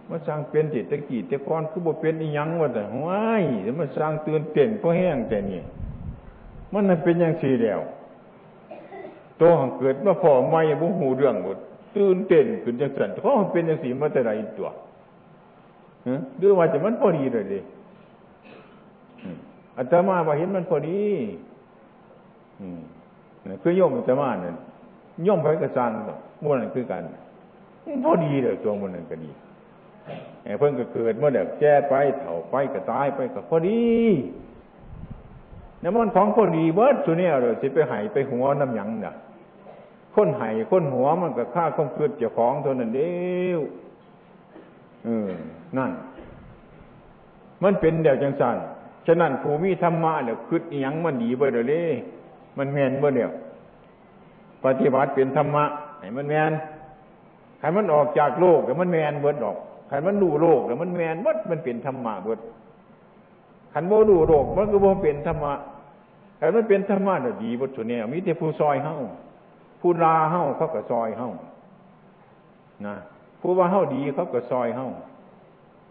[0.09, 5.61] มาสร้างเป็นจิตตะกี้ต่ก่อนคือบ่เป็นอีหยังว่าแต่ห้ายแล้วมาสร้างเตือนเต้นก็แห้งแต่นี่
[6.73, 7.79] มันนั่นเป็นอย่างสี่แล้ว
[9.39, 11.57] ตัวของเกิดมาพอไม่บุหูเรื่องหมด
[11.95, 14.69] ตื่นเต้นขึ้นจังสันเพราะมันเป็นอย่างสี่มาแต่ไรตัว
[16.37, 17.59] หรือว่าจะมันพอดีเลยดิ
[19.77, 21.01] อาตมาว่าเห็นมันพอดี
[23.61, 24.55] คือโยมอาตมาเนี่ย
[25.27, 25.91] ย่อมไปกระซัง
[26.43, 27.03] ม้วนนั่นคือกัน
[28.03, 29.31] พอดีเลยตัวมันนั่นก็ดี
[30.59, 33.81] เพิ่งก็เกิดเมื่อเด็กแก่ไปเถ่าไปก็ตายไปก็พอดี
[35.83, 39.13] น้ำมันของพอดีเบิร์ดตัวนี้เลยจะไปหายไปหัวน้ำยังน่ะ
[40.15, 43.13] คนหายคนหัวมันก็ฆ่าคงคืดเจ้าของตัวนั้นเดี
[43.49, 43.59] ยว
[45.05, 45.31] เออ
[45.77, 45.91] นั่น
[47.63, 48.55] มันเป็นเดียวจังสัน
[49.07, 51.87] ฉะนั้นภูมิธรรมะเนี่ยคืดยังมันดีเบ่เดี๋ยวนี้
[52.57, 53.31] มันแมนเบ่เดียว
[54.63, 55.65] ปฏิบัติเป็นธรรมะ
[55.99, 56.51] ให้มันแมน
[57.59, 59.57] ใครมันออกจากโลกแต่มันแมนเบิดออก
[59.87, 62.39] ใครมันดูโลกแต่มันแมนเบิดมันเป็นธรรมะเบิด
[63.73, 65.53] ขันโมดูโลกมันก็บ่เป็นธรรมะ
[66.37, 68.97] ใครมันเป็นธรรมะเนี่ยวดีบทสุดเนี่ยมีแต่ผู้ซอยเฮ้า
[69.81, 71.31] ผู้ลาเฮ้าเขาก็ซอยเฮ้า
[72.85, 72.95] นะ
[73.41, 74.89] ผู้ว่าเฮ้าดีเขาก็ซอยเฮ้า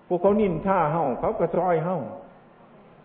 [0.07, 1.97] ผู้เขานินท่าเฮาเขาก็ซอยเฮา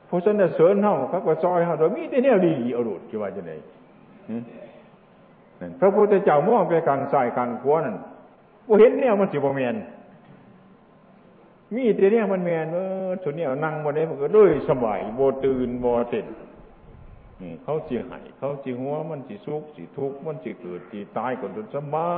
[0.09, 3.53] ผู้สนเสริญเฮาเขาก็ซอยเฮาโดยมีแต่เนี่ยดีเอาดุดกี่ว่าจะไหน
[5.79, 7.95] พระพุทธเจ้ามองไปการใส่การขวนั่น
[8.67, 9.75] ว่าเห็นเนี่ยมันสิบเมียน
[11.75, 16.25] มีแต่เนี่ยมันเมียนเออสุดเนี่ยนั่งบนนี้มันก็ด้วยสบายโบตื่นโบเต้น
[17.63, 22.09] เขาจีหายเขาจีหัวมันจีสุกจีทุกมันจีเกิดจีตายก็ดุสบา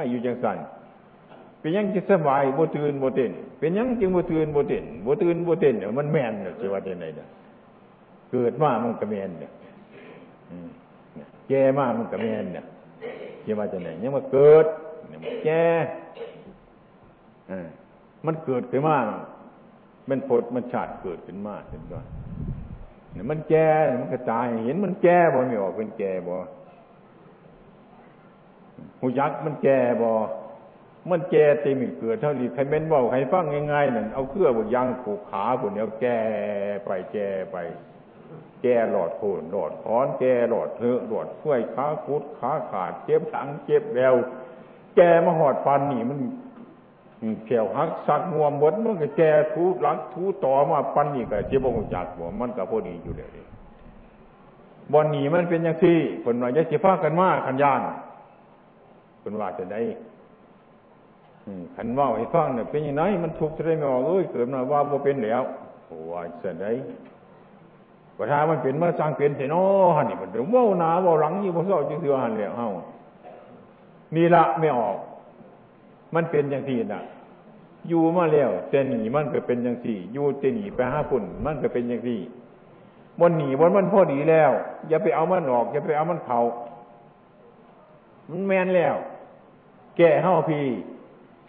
[0.00, 0.58] ยอยู่จังสัน
[1.58, 7.28] เป็นยังจีสบายโบตื่นโบเต้น เป็นยังจึงโบตื่นโบเต้นโบตื่นโบเต้นเนี่ยมันแมนเนี่ยจะว่าจะไหนเนี่ย
[8.30, 9.52] เกิดมามันก็แมนเนี่ย
[11.48, 12.64] แก่มามันก็แมนเนี่ย
[13.46, 14.66] จะว่าจะไหนยังมาเกิด
[15.08, 15.64] เนี่ยมันแก่
[18.26, 18.96] มันเกิดขึ้นมา
[20.08, 22.00] มันผดมันชาติเกิดขึ้นมาเห็นป่ะ
[23.12, 23.68] เนี่ยมันแก่
[24.00, 26.36] มันก็ตายเห็นมันแก่บ่ไม่ออกเป็นแก่บ่
[29.00, 30.10] หูยักษ์มันแก่บ่
[31.10, 36.18] มันแก่เตีมิเกิดเท่านี้ใครเม้นบอกใครฟังง่ายๆนั่นเอาเครื่องบกยางผูกขาผุนเดียวแก่
[36.84, 37.56] ไปแก่ไป
[38.62, 44.14] แก่หลอดโคนหลอดคอนแก่หลอดเถอะหลอดช่วยขาคุดขาขาดเจ็บถังเจ็บแวว
[44.96, 46.18] แก่มาหอดฟันนี่มัน
[47.46, 53.30] เขียวหักสักงวมบดมันก็แก่ทูหลังทูต่อมาปันนี่ก็เจ็บบงจักหัวมันก็พอดีอยู่เลย
[54.92, 57.80] บอลหนีมันเป็นอย่างที่คนว่าจะเสียฟ้ากันมากขันยาน
[59.22, 59.80] คนว่าจะได้
[61.76, 65.42] ขันว่าให้ฟังเนี่ยเป็นยังไงมันทุกข์จะได้ไม่ออกเอ้ยเกิดมาว่าบ่เป็นแล้ว
[66.12, 66.72] ว่าจะได้
[68.16, 69.62] ประธามันเป็นมาสร้างเป็นเสนา
[69.96, 72.68] หันนี่มันเดี๋ยวว่าหนาว่าหลังยี่บ่เศร้าจึงเสือหันแล้วเฮา
[74.14, 74.96] นี่ละไม่ออก
[76.14, 77.02] มันเป็นอย่างที่น่ะ
[77.88, 82.20] อยู่มาแล้วแต่หนีมันก็เป็นอย่างสี่อยู่แต่หนีไปห้าฝุ่นมันก็เป็นอย่างสี่
[83.20, 84.50] บนหนีบนมันพอดีแล้ว
[84.88, 86.38] อย่าไปเอามันออก อย่าไปเอามันเขา
[88.30, 88.94] มันแมนแล้ว
[89.96, 90.60] แก่เฮ้าพี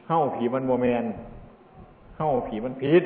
[0.09, 1.03] เฮ้าผีมันโมแมน
[2.17, 3.03] เฮ้าผีมันผิด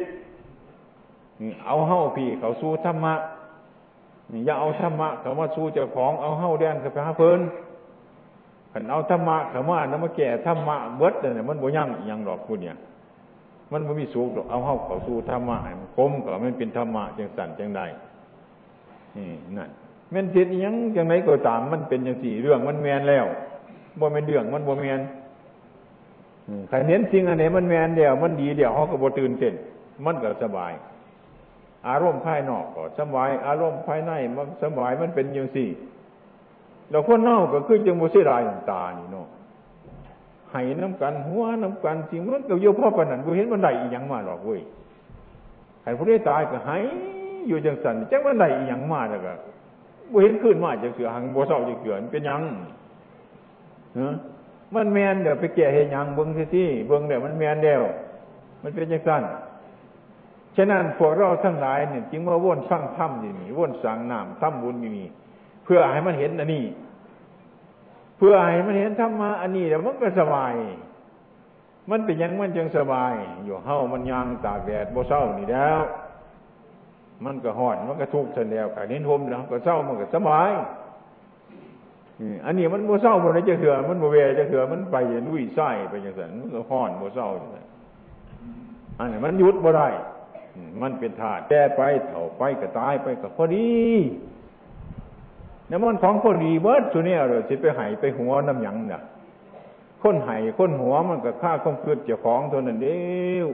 [1.65, 3.13] เอาเฮ้าผีเขาสู้ธรรมะ
[4.45, 7.39] อย่าเอาธรรมะเขามาสู้เจ้าของเอาเฮ้าแดนเขาไปหาเพลิน
[8.71, 12.75] ขันเอาธรรมะเขามาน้ำมาแก่ธรรมะเบิดเนี่ยมันบ่ยั่งยังดอกคุณเนี่ย
[13.71, 17.81] มันบ่มีสุขดอกเอาเฮ้าเขาสู้ธรรมะมันคมก็มันเป็นธรรมะจังสันจังใด
[19.17, 19.69] นี่นั่น
[20.11, 23.25] แม่นจิตยังจังไหนก็ตามมันเป็นอย่างสี่เรื่องมันแมนแล้ว
[23.99, 24.99] บ่เป็นเรื่องมันบ่แมน
[26.69, 29.53] ใครเห็นสิ่งอันไหนมันแมนเดียว มันดีเดียวเขาก็บ่ตื่นเต้น
[30.05, 30.71] มันก็สบาย
[31.87, 35.69] อารมณ์ภายนอกก็สบาย อารมณ์ภายในมันสบายมันเป็นอย่างสี่
[36.89, 39.27] เราคนนอกก็คือจังบ่เสียดายตานี่เนาะ
[40.51, 44.61] ให้น้ำกันหัวน้ำกันสิ่งมันก็โยพ่อปนันกูเห็นมันได้อีหยังมาหรอกเว้ย
[45.81, 46.77] ใครผู้ได้ตายก็ให้
[47.47, 49.33] อยู่จังสันจังมันได้อีหยังมาแล้วก็
[50.11, 52.41] บ่เห็นขึ้นมาจะเสือหังบ่เศร้าจะเกือนเป็นยัง
[53.95, 54.13] เนาะ
[54.75, 57.83] มันแมนเดี๋ยวไปแก่เห็นยังเบิ้งที่เบิ้งเดี๋ยวมันแมนเดียว
[58.63, 59.23] มันเป็นจังสั้น
[60.55, 65.07] ฉะนั้นพวกเราทั้งหลายเนี่ยจึงมาว่นสร้างถ้ำอย่างนี้ว่นสังน้ำถ้ำบุญอยู่นี่
[65.63, 66.65] เพื่อให้มันเห็นอันนี้
[68.17, 70.53] เพื่อให้มันเห็นธรรมะอันนี้แล้วมันก็สบาย
[71.89, 75.79] มันเป็นยังมันจึงสบาย อยู่เฮ้ามันยางตากแดดบ่เศร้านี่แล้ว
[77.25, 80.51] มันก็หอดมันก็ทุกข์เสียแล้วการเน้นทมแล้วก็เศร้ามันก็สบาย
[82.45, 84.95] อันนี้มันบ่เศร้าบ่ได้จะเถื่อมันบ่เวจะเถื่อมันไป
[85.27, 87.27] ลุยไส้ไปจังซั่นมันก็ห้อนบ่เศร้า
[88.99, 89.87] อันนี้มันยุดบ่ได้
[90.81, 93.67] มันเป็นธาตุแก่ไปเถ่าไปก็ตายไปก็พอดี
[95.71, 99.01] น้ำมันของพอดีเบิร์ดตัวนี้เราสิไปไห้ไปหัวน้ำหยังน่ะ
[100.01, 103.01] ค้นไห้ค้นหัวมันก็ฆ่าคมคืดเจ้าของตัวนั้นเดี
[103.37, 103.47] ยว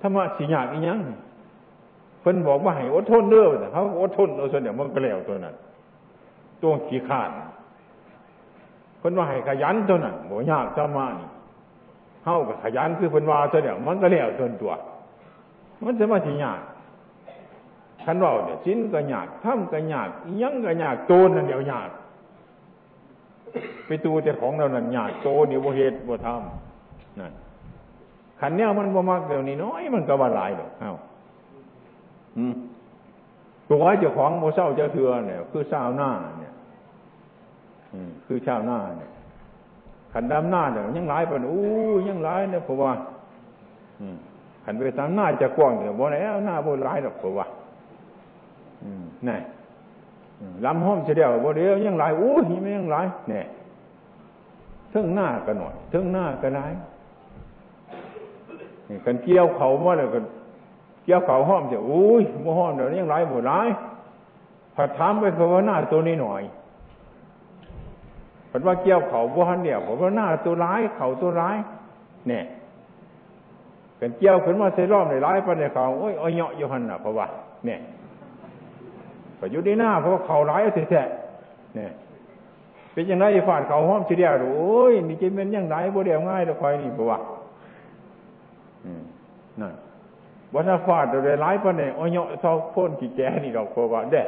[0.00, 1.00] ธรรมะสิยากอีหยัง
[2.20, 5.54] เพิ่นบอกว่าให้อดทนเด้อเขาอดทนเอาส่วนเดียวมันก็แล้วตัวนั้น
[6.62, 7.30] ตัวขี้ขาน
[8.98, 11.28] เพิ่นว่าให้ขยันตัวนั้นโหยากธรรมะนี่
[12.24, 14.72] เฮากับขยันคือเพิ่นว่าส่วนเดียวมันก็แล้วตัวตัว
[15.84, 16.60] มันจะมาสิยาก
[18.04, 20.08] คันว่าเนี่ยชิ้นก็ยากทำก็ยาก
[20.42, 21.90] ยังก็ยากโตนั่นเดียวยาก
[23.86, 27.32] ไปตูแต่ของเรานั่นยากโตนี่ยวเหตุบ่ทำนั่น
[28.40, 30.92] ขันเนี้ยมันบ่มากเดี๋ยวนี้น้อยมันก็ว่าหลายดอกเอ้า
[33.70, 36.52] ตัวเจ้าของโมเศร้าเจ้าเถือเนี่ย คือชาวหน้าเนี่ย
[38.26, 39.10] คือชาวหน้าเนี่ย
[40.12, 41.62] ขันดำหน้าเนี่ยยังหลายปนอู้
[42.08, 42.92] ยังหลายเนี่ยเพราะว่า
[44.64, 47.46] ขันไปตามหน้าจะกว้างเนี่ยบ่ไหนเอาหน้าบ่หลายหรอกเพราะว่า
[49.28, 49.36] นี่
[50.64, 53.46] ลำห้อมเสียเดียวบ่เดียวยังหลายอู้ยไม่ยังหลายเนี่ย
[54.90, 56.72] เทิงหน้าก็หน่อยเทิงหน้าก็หลาย
[59.04, 60.18] กันเกี่ยวเขามาแล้วกั
[61.10, 63.52] นเกี่ยวเขาห้อมจะอุ้ยบ่ห้อมเดี๋ยวนี้ยังไรหมดไร
[64.76, 66.42] ผัดถามไปเขาว่าหน้าตัวนี้หน่อย
[68.50, 71.56] ผัดว่าเกี่ยวเขาบ่ฮันเดียวผมว่าหน้าตัวร้ายเขาตัวร้าย
[72.28, 72.44] เนี่ย
[73.98, 77.26] เป็นเกี่ยวขึ้นมาใส่รอบในร้ายไปในเขาโอ้ยอ้อยเหาะอยู่หันน่ะเพราะว่า
[77.66, 77.80] เนี่ย
[79.38, 81.90] ก็อยู่ในหน้าเพราะว่าเขาร้ายแท้ๆเนี่ย
[82.92, 87.18] เป็นยังไงฝาดเขาห้อมทีเดียวโอ้ยนี่จะเป็นยังไงบ่เดียวง่ายตะคอยนี่เพราะว่า
[89.60, 89.72] นั่น
[90.54, 94.24] วันฟาดโดยร้ายปะเนี่ยอ้อยเท่าพ้นกี่แกนี่ดอกโคว่าเด้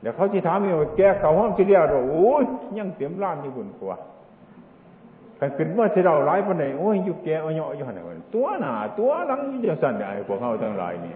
[0.00, 2.44] เดี๋ยวเขาที่ถามมีว่าแกเขาห้องที่เดียวเราโอ้ย
[2.78, 3.96] ยังเตรียมร้านอยู่บนขวา
[5.40, 11.14] กันขึ้นว่าที่เราร้ายปะเนี่ยโอ้ยอยู่แกอ้อยอยู่หันนตัวหนาตัวหลังยี่จะสั่นได้พวกเขาทั้งหลายนี่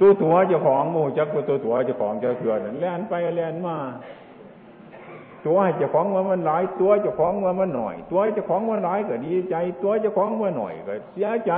[0.00, 3.76] ตัวตัวเจ้าของโมจักตัวตัวเจ้าของเจ้าเถื่อนแล่นไปแล่นมา
[5.46, 11.52] ตัวเจ้าของว่ามันหลาย ตัวเจ้าของว่ามันหน่อย ตัวเจ้าของว่าหลายก็ดีใจ ตัวเจ้าของว่าหน่อยก็เสียใจ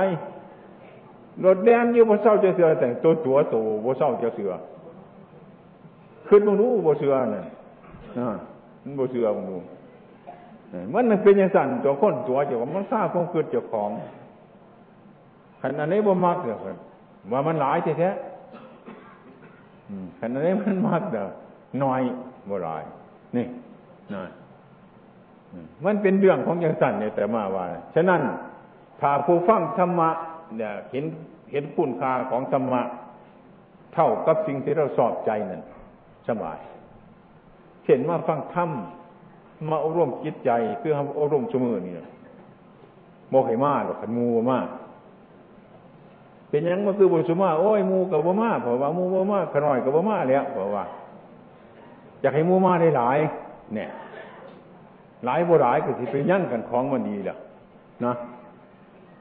[1.43, 4.51] รถแดงอยู่บนเศร้าจ้าเสือแต่ตัวตัวโตบนเศร้าจ้าเสือ
[6.27, 7.45] ขึ้นมารู้บนเสือนั่น
[8.83, 9.57] มันบนเสือมึงดู
[10.93, 13.89] มันเป็นย่างสั่นตัวคนตัวเจ้าของมันทราบความคิดเจ้าของ
[15.61, 16.57] ขนาดนี้บ่มักเด้อ
[17.31, 18.09] ว่ามันหลายแท้
[20.19, 21.25] ขนาดนี้มันมักเด้อ
[21.83, 22.01] น้อย
[22.49, 22.83] บ่หลาย
[23.35, 23.45] นี่
[24.15, 24.25] นะ
[25.85, 28.21] มันเป็นเรื่องของยังสั่นเนี่ยแต่มาว่า ฉะนั้น
[29.01, 30.09] ถ้าผู้ฟังธรรมะ
[30.57, 31.05] เนี่ยเห็น
[31.51, 32.81] เห็นคุณค่าของธรรมะ
[33.93, 35.61] เท่ากับสิ่งที่เราสอบใจนั่น
[36.27, 36.59] สบาย
[37.85, 38.69] เห็นว่าฟังธรรม
[39.69, 41.93] มาอบรมจิตใจเพื่ออบรมสมือนี่
[43.29, 44.67] โมไขมาหรอกขันมูมาก
[46.49, 50.83] เป็นยังมันคือบุษมาโอ้ยมูกับบ่มาเพราะว่ามูบ่มาขน่อยกับบ่มาแล้วเพราะว่า
[52.21, 53.19] อยากให้มูมาได้หลาย
[53.75, 53.89] เนี่ย
[55.25, 57.35] หลายบ่หลายก็สิไปยั่งกันของมันดีล่ะ
[58.05, 58.13] นะ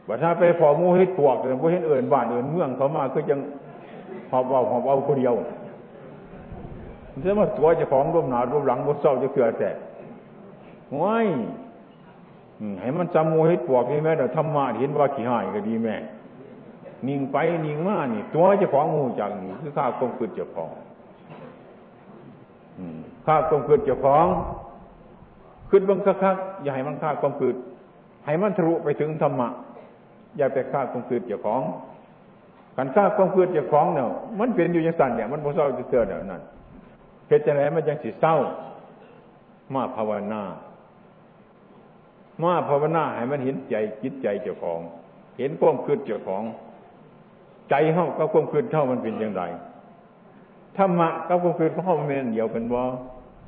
[0.06, 3.40] ว่าถ้าไปพอมูให้ปวกแต่บ่เห็นเอื่นบ้านเอื่นเมืองเขามาก็ยัง
[4.30, 5.34] หอบเอาหอบเอาคนเดียว
[7.12, 9.70] มันจะมาตัวจะของร่วมหนาร่วมหลังร่เศร้าจะเกิดแต่
[11.00, 11.28] ว้ย
[12.80, 15.96] ให้มันจำมูให้ปวกนี่แม่เดี๋ยวธรรมะเห็นว่าขี้หายก็ดีแม่
[17.06, 17.36] นิ่งไป
[17.66, 20.70] นิ่งมานี่ ตัวจะของมูจากนี่คือข้าวกลมคืดเจ้าของ
[23.26, 24.26] ข้าวกลมคืดเจ้าของ
[25.70, 27.56] ขึ้นบังคักอย่าให้มันฆ่าความคืด
[28.26, 29.48] ให้มันทะลุไปถึงธรรมะ
[30.36, 31.62] อย่าไปฆ่าความคืดเจ้าของ
[32.76, 34.08] การฆ่าความคืดเจ้าของเนี่ย
[34.40, 36.42] มันเป็นอยู่อย่างสั่นเนี่ยมันบ่เศร้าจะเสื่อเดี๋ยวนั้น
[37.26, 38.34] เพชรจะไหนมันยังสิเศร้า
[39.74, 40.42] มาภาวนา
[42.42, 44.80] มาภาวนาให้มันเห็นใจจิตใจเจ้าของ
[45.38, 46.42] เห็นความคืดเจ้าของ
[47.70, 49.42] ใจเฮากับความคืดเท่ามันเป็นอย่างไร
[50.78, 52.80] ธรรมะกับความคืดเขามันเป็นเดียวกันบ่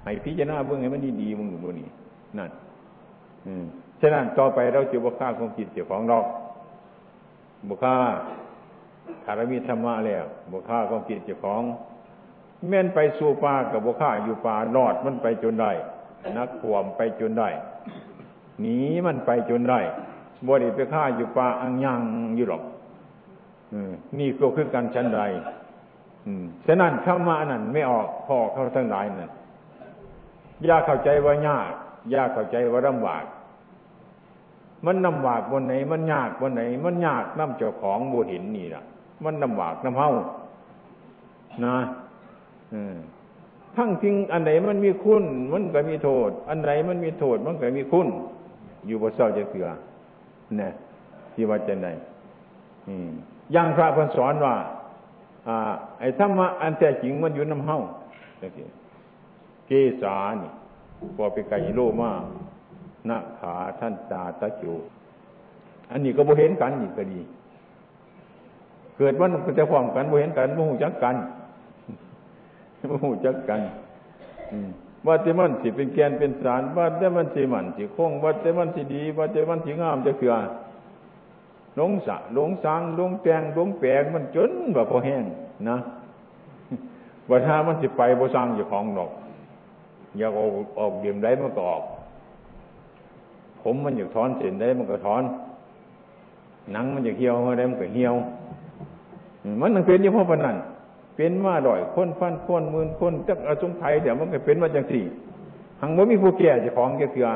[0.05, 1.89] ให้พิจารณาเบื้องให้มันดีๆมึงอยู่บนนี้
[2.39, 2.51] นั่น
[3.47, 3.65] อืม
[4.01, 6.19] ฉะนั้นต่อไปเราจะบุค่าความคิดเกี่ยวของเรา
[7.69, 7.95] บุค่า
[9.25, 11.63] คารมีธรรมะแล้วบุค่าความคิดเกี่ยวของ
[12.69, 15.73] แม่นไปสู่ป่ากับบุค่าอยู่ป่ารอดมันไปจนได้
[16.37, 17.49] นักขวมไปจนได้
[18.61, 18.77] หนี
[19.07, 19.81] มันไปจนได้
[20.49, 22.01] บริไปฆ่าอยู่ป่าอังยัง
[22.37, 22.63] อยู่หรอก
[24.19, 25.21] นี่ก็คือการชั้นใด
[26.67, 29.31] ฉะนั้นเข้ามานั่นไม่ออกพ่อเขาทั้งหลายนั่น
[30.69, 31.73] ยากเข้าใจว่ายาก
[32.15, 33.25] ยากเข้าใจว่าลำบาก
[34.87, 38.83] มันลำบากบนไหน มันยากบนไหน มันยากน้ำเจ้าของบูหินนี่ล่ะ
[39.25, 40.11] มันลำบากน้ำเฮา
[41.65, 41.77] นะ
[43.77, 48.09] ทั้งทิ้งอันไหนมันมีคุณ มันก็มีโทษ อันไหนมันมีโทษ มันก็มีคุณ
[48.87, 49.69] อยู่บนเสาจะเสือ
[50.59, 50.73] เนี่ย
[51.35, 51.89] ที่ว่าจะไหน
[53.53, 54.55] อย่างพระพันสอนว่า
[55.47, 55.57] อ่า
[55.99, 57.77] ไอ้ธรรมะอันแท้จริงมันอยู่น้ำเฮา
[59.67, 59.73] เก
[60.03, 60.51] สานี่
[61.17, 62.11] พอไปไก่โลมา
[63.07, 64.73] หน้าขาท่านตาตะจู
[65.91, 67.21] อันนี้ก็บ่เห็นกันนี่ก็ดี
[68.97, 71.17] เกิดมันจะพร้อมกันบ่เห็นกันบ่หูจักกัน
[72.91, 73.61] บ่หูจักกัน
[75.07, 80.35] ว่าแต่มันสิเป็นแกนเป็นสารว่าแต่มันสิมันสิคงว่าแต่มันสิดีว่าแต่มันสิงามจะเกือ
[81.77, 85.25] หลงสะหลงสางหลงแปงหลงแปลงมันจนแบบพอแห้ง
[85.69, 85.77] นะ
[87.29, 89.11] ว่าถ้ามันสิไปบ่สร้างอยู่ของดอก
[90.19, 91.83] อยากออกออกเดี่ยมได้มันก็ออก
[93.63, 95.23] ผมมันอยากถอนเส้นได้มันก็ถอน
[96.73, 98.15] หนังมันอยากเหี่ยวมาได้มันก็เหี่ยว
[99.61, 100.57] มันต้องเป็นยี่ห้อปนัน
[101.17, 105.05] เป็นมาดอยคนฟันคนมืนคนจักอสงไทยเดี๋ยวมันก็เป็นมาจังสี่
[105.81, 107.29] หังว่ามีผู้แก่จะของแก่เกลือ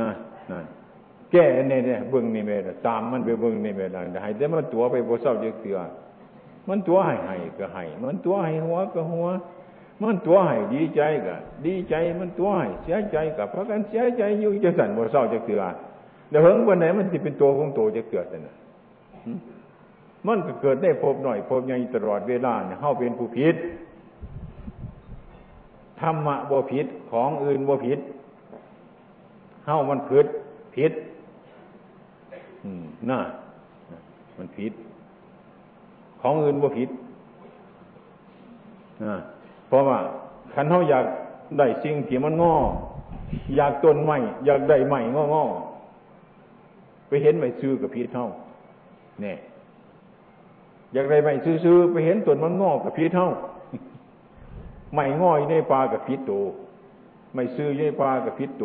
[0.00, 0.08] นะ
[0.52, 0.60] นะ
[1.34, 3.90] แกเนี่ยเนี่ยเบิ้งนี่เมตตามมันไปเบิ้งนี่เมต
[4.22, 5.78] ให้แต่มันตัวไปโบเศร้าจะเกลือ
[6.68, 9.26] มันตัวให้ให้ก็ให้มันตัวให้หัวก็หัว
[10.02, 11.34] มันตัวให้ดีใจก็
[11.66, 15.74] ดีใจมันตัวให้เสียใจกับเพราะกันเสียใจอยู่จะสั่นบ่เศร้าจะเกิด
[16.30, 18.56] เดี๋ยวเพิ่งวันไหนมันจะเป็นตัวของตัวจะเกิดแต่นะ
[20.26, 23.56] มันก็เกิดได้พบหน่อยพบยังตลอดเวลาเนี่ยเข้าเป็นผู้ผิด
[26.00, 27.98] ธรรมะบ่ผิดของอื่นบ่ผิด
[29.64, 30.26] เข้ามันผิด
[30.76, 30.92] ผิด
[33.10, 33.20] น่า
[34.36, 34.72] มันผิด
[36.20, 36.90] ของอื่นบ่าผิด
[39.02, 39.14] อ่า
[39.66, 39.98] เพราะว่า
[40.54, 41.04] ขันเขาอยาก
[41.58, 42.54] ได้สิ่งที่มันงอ
[43.56, 45.44] อยากต้นไม้อยากได้ไม้งองอ
[47.08, 48.26] ไปเห็นไม้ซื้อกับพีเท่า
[49.22, 49.38] เนี่ย
[50.92, 53.28] อยากได้ไม้ซื้อไปเห็นต้นมันงอกับพีเท่า
[54.94, 56.32] ไม้งอยในปลากับพีโต
[57.34, 58.64] ไม้ซื้อในปลากับพีโต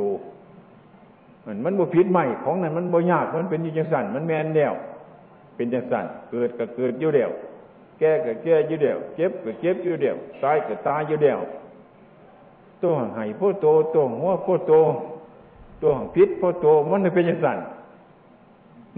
[1.49, 4.73] มันมันบ่พิษใหม่ของนั้นมันบ่ยากมันเป็นจังสันมันแมนเดียว
[5.55, 7.31] เป็นจังสันเกิดก็เกิดอยู่เดียว
[7.99, 11.39] แก่ก็แก่อยู่เดียวเจ็บก็เจ็บอยู่เดียวตายก็ตายอยู่เดียว
[12.81, 14.73] ตัวหายพ่อโตตัวหัวพ่อโต
[15.81, 17.57] ตัวพิษพ่อโตมันเป็นอย่างสั่น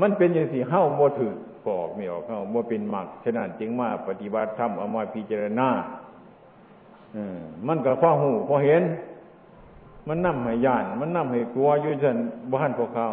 [0.02, 1.34] มันเป็นอย่างสี่เฮ้าโมถือ
[1.66, 5.70] ปอกไม่ออกเฮ้าโมเป็นหมักฉะนั้นจึงมาปฏิบัติธรรมเอามาพิจารณา
[7.16, 7.24] อื
[7.68, 8.82] มันก็พ่อหูพอเห็น
[10.08, 12.18] มันนั่มให้ย่าน มันนั่มให้กลัวอยู่จน
[12.54, 13.08] บ้านพวกเขา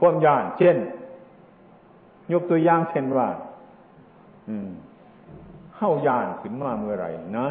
[0.00, 0.76] ความย่าน เช่น
[2.32, 3.28] ยกตัวอย่างเช่นว่า
[5.76, 7.08] เข้ายานขึ้นมาเมื่อไหร่
[7.38, 7.46] นะ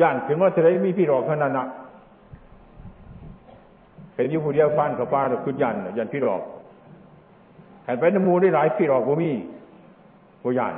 [0.00, 1.68] ย่านขึ้นมาจะได้มีพี่หลอกขนาดนัก
[4.14, 6.42] เห็นอยู่ผู้เดียวฟันเขาป้าเราขึ้นยันยันพี่หลอก
[7.84, 9.30] แห่ไปน้ำมูได้หลายพี่หลอกบ่มี
[10.42, 10.74] บ่ยาน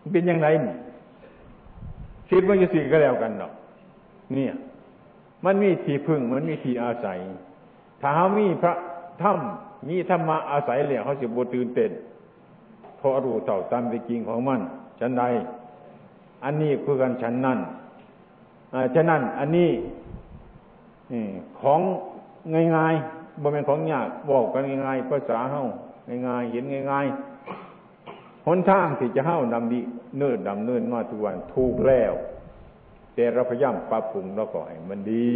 [0.00, 0.46] มันเป็นยังไง
[2.30, 3.52] คิดว่าจะสิ่ก็แล้วกันเนาะ
[4.34, 4.52] เนี่ย
[5.44, 7.18] มันมีที่พึ่งมันมีที่อาศัย
[8.00, 8.74] ถ้ามีพระ
[9.22, 11.90] ถ้ำมีธรรมะอาศัยเลยเขาจะบตื่นเต้น
[12.98, 14.60] เพราะรู้เท่าตามเป็นจริงของมัน
[15.00, 15.24] ฉันใด
[16.44, 17.58] อันนี้คือกันฉันนั่น
[18.94, 19.70] ฉะนั้น อันนี้
[21.60, 21.80] ของ
[22.76, 25.62] ง่ายๆบ่เป็นของยากบอกกันง่ายๆภาษาเฮา
[26.26, 29.80] ง่ายๆเห็นง่ายๆหนทางที่จะเฮาดำดี
[30.18, 32.12] เนินดำเนินมาทุกวันถูกแล้ว
[33.14, 35.30] แต่เราพยายามปรับปรุงแล้วก็ให้มันดี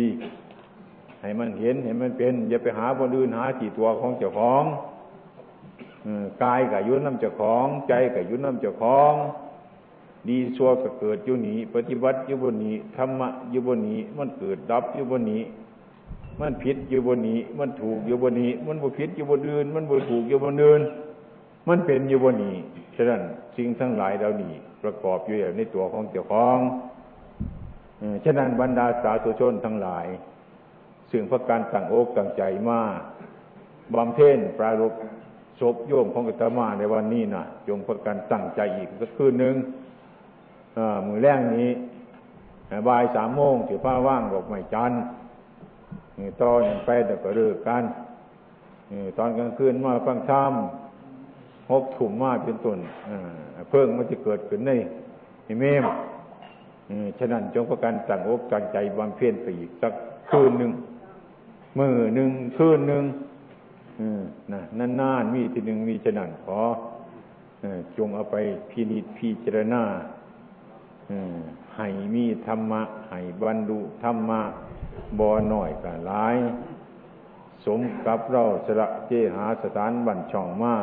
[1.21, 4.65] ให้มันเห็นให้มันเป็น อย่าไปหาบนอื่นหาที่ตัวของเจ้าของ
[6.43, 9.15] กายกับยุ่นน้ำเจ้าของ ใจกับยุ่น้ำเจ้าของ
[10.29, 15.43] ดีชั่วก็เกิดอยู่นี้ ปฏิบัติอยู่บนนี้ธรรมะอยู่บนนี้ มันเกิดดับอยู่บนนี้
[16.41, 20.83] มันผิดอยู่บนนี้ มันถูกอยู่บนนี้ มันบ่ผิดอยู่บนอื่น มันบ่ถูกอยู่บนอื่น
[21.69, 22.57] มันเป็นอยู่บนนี้
[22.97, 23.21] ฉะนั้น
[23.57, 26.59] สิ่งทั้งหลายเหล่านี้ ประกอบอยู่ในตัวของเจ้าของ
[28.25, 30.07] ฉะนั้นบรรดาสาธุชนทั้งหลาย
[31.11, 32.81] ซึ่งพระการตั้งอกตั้งใจมา
[33.95, 34.93] บำเพ็ญปรารบ
[35.61, 39.57] ศพโยมของกตมาในวันนี้นะจงพระการตั้งใจอีกสักคืนหนึ่ง
[41.07, 41.69] มือแรกนี้
[42.89, 45.03] บ่ายสามโมงถือผ้าว่างดอกไม้จันทร์
[46.43, 47.85] ตอนไปแต่ก็เลิกกัน
[49.19, 50.53] ตอนกลางคืนมาฟังธรรม
[51.73, 52.79] หกถุ่มมาเป็นต้น
[53.71, 54.71] เพิ่งมันจะเกิดขึ้นใน
[55.61, 55.85] เมม
[57.19, 59.93] ฉะนั้นจงประกันตั้งอกตั้งใจบำเพ็ญไปอีกสัก
[60.31, 60.73] คืนหนึ่ง
[61.79, 63.05] มือหนึ่งคืนหนึ่ง
[64.53, 64.61] นะ
[65.01, 66.61] นานมีทีหนึ่งมีฉะนั้นขอ
[67.97, 68.37] จงเอาไป
[68.71, 69.83] พินิจพิจารณา
[71.77, 74.41] ให้มีธรรมะให้บรรลุธรรมะ
[75.19, 76.37] บ่อหน่อยกันหลาย
[77.65, 80.75] สมกับเราสระเจหาสถานบัญช่องมา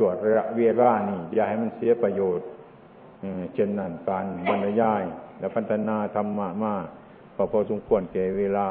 [0.00, 2.46] ชวดระเวลานี่ อย่าให้มันเสียประโยชน์
[3.54, 5.02] เช่นนั้นการบรรยาย
[5.38, 6.74] และพัฒนาธรรมะมา
[7.36, 8.66] ก็พอสมควรแก่เวลา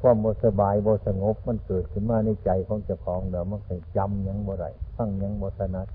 [0.00, 5.88] ความโมสบายโมสงบมันเกิดขึ้นมาในใจของเจ้าของเดี๋ยวมันเคยจำยังบ่ไรฟังยังบ่ถนัด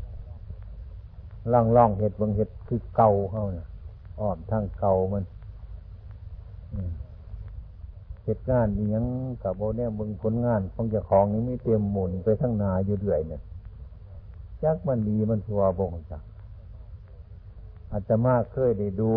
[1.51, 3.67] ล่องล่องเห็ดบางเห็ดคือเก่าเขาเนี่ย
[4.19, 5.23] อ่อนทางเก่ามัน
[8.27, 9.05] เหตุงานอียัง
[9.43, 13.41] กับโบเนี่ยมึงผลงานของเจ้าของนี้ไม่เตรียมหมุนไปทั้งนาอยู่เรื่อยเนี่ย
[14.63, 16.23] จักมันดีมันทัวบงจัก
[17.91, 19.11] อาจจะมากเคยได้ดู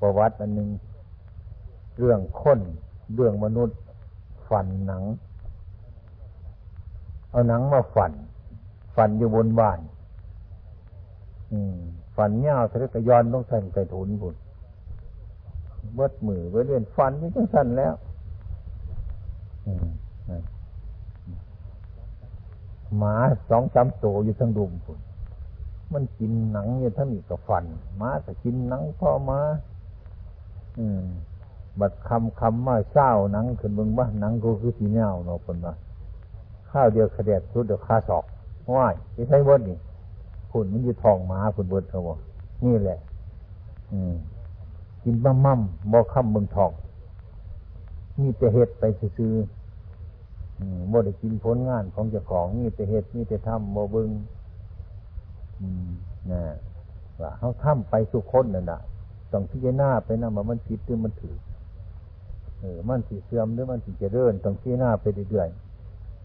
[0.00, 0.68] ประวัติอันหนึ่ง
[1.98, 2.60] เรื่องคน
[3.14, 3.78] เรื่องมนุษย์
[4.48, 5.02] ฝันหนัง
[7.30, 8.12] เอาหนังมาฝัน
[8.96, 9.78] ฝันอยู่บนบ้าน
[12.16, 14.36] ฝันเงาทะเลกย้อนต้องใส่ไก่ถุนบุญ
[15.94, 17.94] เบิดมือเบิดเรียนฟันนี่ก็สั้นแล้ว
[22.96, 23.14] หมา
[23.50, 24.98] สองสามโตอยู่ทั้งดุมบุญ
[25.92, 27.64] มันกินหนังเนี่ยถ้ามีกับฟัน
[27.96, 29.40] หมาก็กินหนังพ่อมา
[30.78, 31.04] อืม
[31.80, 35.74] บัดคำคำมาเศร้าหนังขึ้นเบิ่งว่าหนังก็คือสีเงาเนาะคนว่า
[36.70, 38.24] ข้าวเดียวขดดสุดเดียวคาศอก
[38.76, 39.78] ว่ายไม่ใช่บดนี่
[40.50, 42.18] คุณมันอยู่ทองมาคุณเบิดเขาบอก
[42.64, 42.98] นี่แหละ
[43.92, 44.14] อืม
[45.02, 45.60] กินมั่มมั่ม
[45.92, 46.70] บ่คำเบิ่งทอง
[48.20, 48.82] มีแต่เห็ดไป
[49.18, 49.32] ซื้อ
[50.96, 54.10] บ่ได้กินผลงานของเจ้าของมีแต่เห็ดมีแต่ทำบ่บิ่ง
[56.32, 56.42] นะ
[57.20, 58.80] ว่าเขาทำไปสุคนนั่นแหะ
[59.32, 61.38] ต้องพิจารณาไปนะว่ามันผิดหรือมันถูก
[62.60, 65.48] เออมันสีเสื่อมหรือมันสีจะเดินต้องพิจารณาไปเรื่อย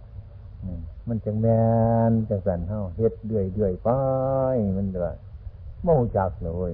[0.05, 1.47] ๆมันจังแม
[2.09, 3.89] นจังสันเฮาเฮ็ดเรื่อยเรื่อยไป
[4.77, 5.15] มันเดือด
[5.85, 6.71] ม่จักเลย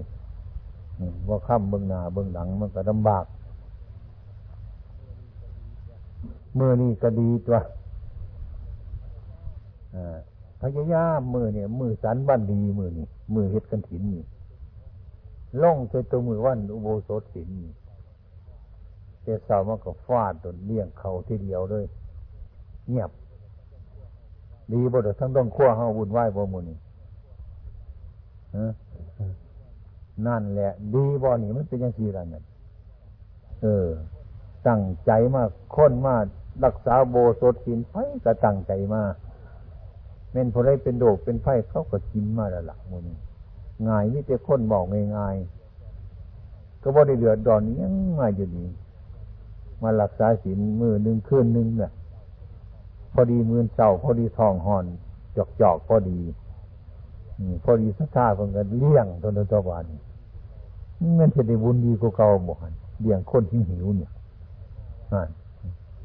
[1.27, 3.25] ว่าข้ามเบื้องหน้าเบื้องหลังมันก็ลำบาก
[6.55, 7.57] เมื่อนี้ก็ดีตัว
[10.61, 14.23] พยายามมือเนี่ยมือสันบ้านดีมือนี่มือเฮ็ดกันถินนี่
[15.61, 17.73] ล่องใจตัวมือวันอุโบสถสินนี่
[19.23, 21.85] เจ้าสาวมันก็ฟาดตนเลี้ยงเขาทีเดียวเลย
[22.89, 23.11] เงียบ
[24.71, 26.77] ดีบ่ดทั้งต้องขั้วเฮาวุ่นวายบ่มือนี่
[30.27, 32.43] นั่นแหละ ดีบ่นี่มันเป็นยังไงล่ะเนี่ย
[33.61, 33.87] เออ
[34.67, 36.15] ตั้งใจมากค้นมา
[36.65, 37.93] รักษาโบสถินไฟ
[38.25, 43.03] ก็ตั้งใจมาเม่นพอได้เป็นโดกเป็นไฟเขาก็กินมาล้วล่ะมัน
[43.87, 44.85] ง่ายนี่จะค้นบอก
[45.17, 48.65] ง่ายๆก็บ่ได้เดือดดอนยังง่ายอยู่ดี
[49.81, 51.91] มารักษาศีลมือหนึ่งคืนหนึ่งเนี่ย
[53.13, 54.85] พอดีมือเศร้าพอดีทองหอน
[55.37, 56.19] จอกจอกพอดี
[57.63, 59.83] พอดีสักท่าเพิ่งกันเลี้ยงตนตัววาน
[61.19, 64.11] มันจะได้บุญดีกว่าเก่าบ่หันเลี้ยงคนที่หิวเนี่ย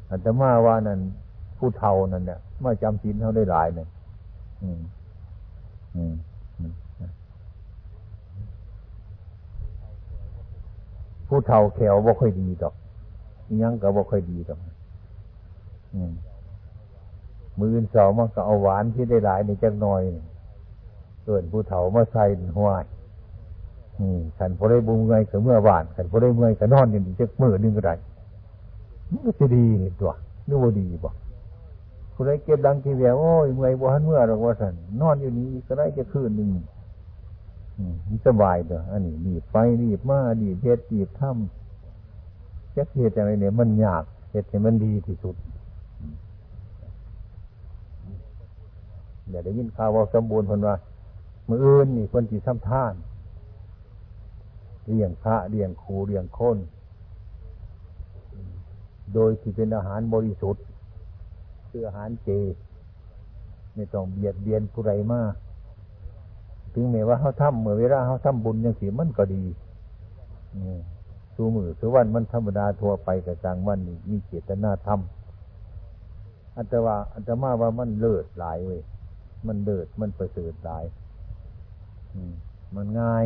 [0.09, 0.99] อาตมาว่านั่น
[1.57, 3.87] ผู้เฒ่านั่นเนี่ยมาจำศีลเขาได้หลายเนี่ย
[11.27, 12.73] ผู้เฒ่าแขวบ่ค่อยดีดอก
[13.61, 14.59] ยังก็บ่ค่อยดีดอก
[17.59, 20.01] มืออนสองมันก็เอาหวานที่ได้หลายในจักหน่อย
[21.23, 22.23] เกินผู้เฒ่ามาใส่
[22.57, 22.85] ห้วย
[24.37, 27.93] ขันพอได้บุญเงยกับเมื่อวานขันพอได้เมื่อยกับนอนอย่างนี้จะมือนึงก็ได้
[29.09, 29.65] มันก็จะดี
[29.99, 30.13] ตัว
[30.47, 31.11] นึกว่าดีบ่
[32.23, 36.49] ผู้ใดเก็บดังทีเดียวโอ้ยเมื่อยบ่หันเมื่อหรอกว่าสันนอนอยู่นี้ก็ได้จะคืนหนึ่ง
[38.07, 45.35] มันสบายตัวอันนี้รีบไปรีบมารีบเพชรรีบทำจะเหตุอะไรเนี่ยมันยากเหตุให้มันดีที่สุด
[49.29, 50.75] เดี๋ยวได้ยินข่าวว่าสมบูรณ์คนว่า
[51.47, 52.93] มืออื่นนี่คนที่ทำท่าน
[54.85, 56.57] เลี้ยงพระเลี้ยงครูเลี้ยงคน
[59.13, 60.63] โดยที่เป็นอาหารบริสุทธิ์
[61.75, 62.29] คืออาหารเจ
[63.75, 65.33] ไม่ต้องเบียดเบียนผู้ใดมาก
[66.73, 69.43] ถึงแม้ว่าเขาทำเมื่อเวลาเขาทำบุญยังสีมันก็ดี
[71.35, 78.81] สูมือคือวันมันธรรมดาทั่วไปกับจางวันนี่มีเจตนาทำอันตว่าอันตมาว่ามันเลิศหลายเว้ย
[79.47, 80.83] มันเลิศมันประเสริฐหลาย
[82.75, 83.25] มันง่าย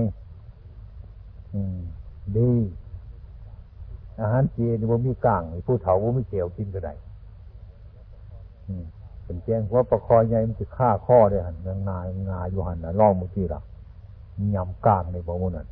[2.38, 2.52] ดี
[4.22, 6.94] อาหารเจนี่ว่มีกลางผู้เฒ่าว่มีเจียวกินก็ได้
[9.24, 12.00] เป็นแจ้งว่าประคอยใหญ่มันจะฆ่าข้อได้หันงางา
[12.30, 13.62] งาอยู่หันนะล่องมือที่ละ
[14.56, 15.68] ยำกลางในบ่มุนั้น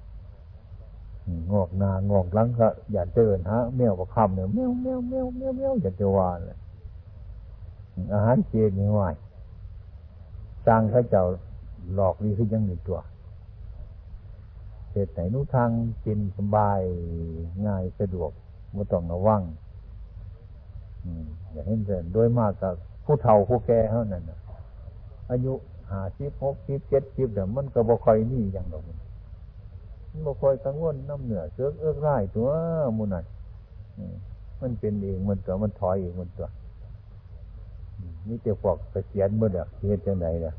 [1.52, 6.58] งอกนางอกหลังก็อย่าเจอฮะแมวประคำเนี่ยแมวแมวแมวแมวแมวอย่าจะว่าเลย
[8.14, 9.00] อาหารเจนี่ไหว
[10.66, 11.26] สร้างข้าเจ้า
[11.94, 13.00] หลอกดีขึ้นยังหนึ่งตัว
[14.92, 15.70] เหตุไหนนู้ทาง
[16.06, 16.82] กินสบาย
[17.66, 18.32] ง่ายสะดวก
[18.74, 19.42] ไม่ต้องระวัง
[21.52, 22.74] อย่าเห็นเดินโดยมากกับ
[23.06, 24.24] ผู้เฒ่าผู้แก่เท่านั้น
[25.32, 25.54] อายุ
[25.92, 28.98] ห้าสิบหกสิบเจ็ดสิบแต่มันก็บ่ค่อยนี่อย่างดอกมัน
[30.26, 32.48] บ่ค่อยกังวลน้ำเหนือเสือกเอื้อไร่ตัว
[32.98, 33.26] มูนัน
[34.62, 36.48] มันเป็นเองมันตัวมันถอยเองมันตัว
[38.28, 40.54] นี่เจ้าพวกเกษียณเมื่อเด็กเฮ็ดจังไหนเนี่ย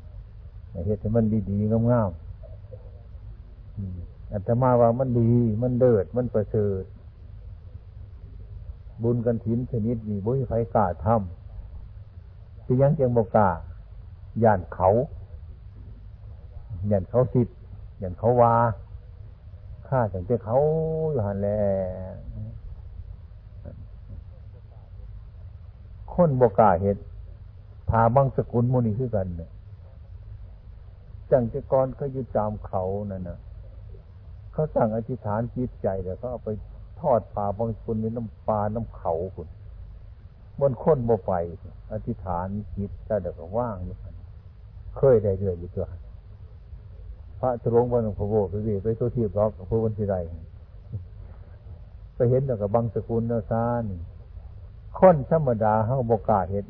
[0.87, 2.21] เฮ็ดให้มันดีๆงามๆ
[4.33, 5.31] อัตมาว่ามันดี
[5.63, 6.83] มันเดิดมันประเสริฐ
[9.03, 13.49] บุญกันถินชนิดนี้บุญไฟกล้าทำที่ยังเจียงบกา
[14.43, 14.89] ย่านเขา
[16.91, 17.57] ย่านเขาสิทธิ์
[18.03, 18.55] ย่านเขาวา
[19.89, 20.59] ข้าแต่เจ้าเขา
[21.13, 21.49] อยู่หันแล
[26.13, 26.97] คนบกาเห็ด
[27.89, 29.51] พาบังสกุลมุนีคือกันเนี่ย
[31.31, 33.39] จังเจกรเขาอยู่ตามเขานั่นนะ
[34.53, 36.49] เขาสั่งอธิษฐานจิตใจแต่เขาเอาไป
[37.01, 39.49] ทอดปลาบางคนในน้ำปลาน้ำเขาคุณ
[40.61, 41.33] บนค้นโมไป
[41.93, 43.97] อธิษฐานจิตแต่เด็กว่างอยู่
[44.97, 45.87] เคยได้เรื่อยอยู่ตัว
[47.41, 50.17] พระจะลงวันหลวงพ่อโบไปเวไปตัวที่รอกพระวันที่ใด
[52.15, 53.85] ไปเห็นแต่กับบางสกุลนาซาน
[54.99, 56.67] ค้นธรรมดาเฮาบกาเห็น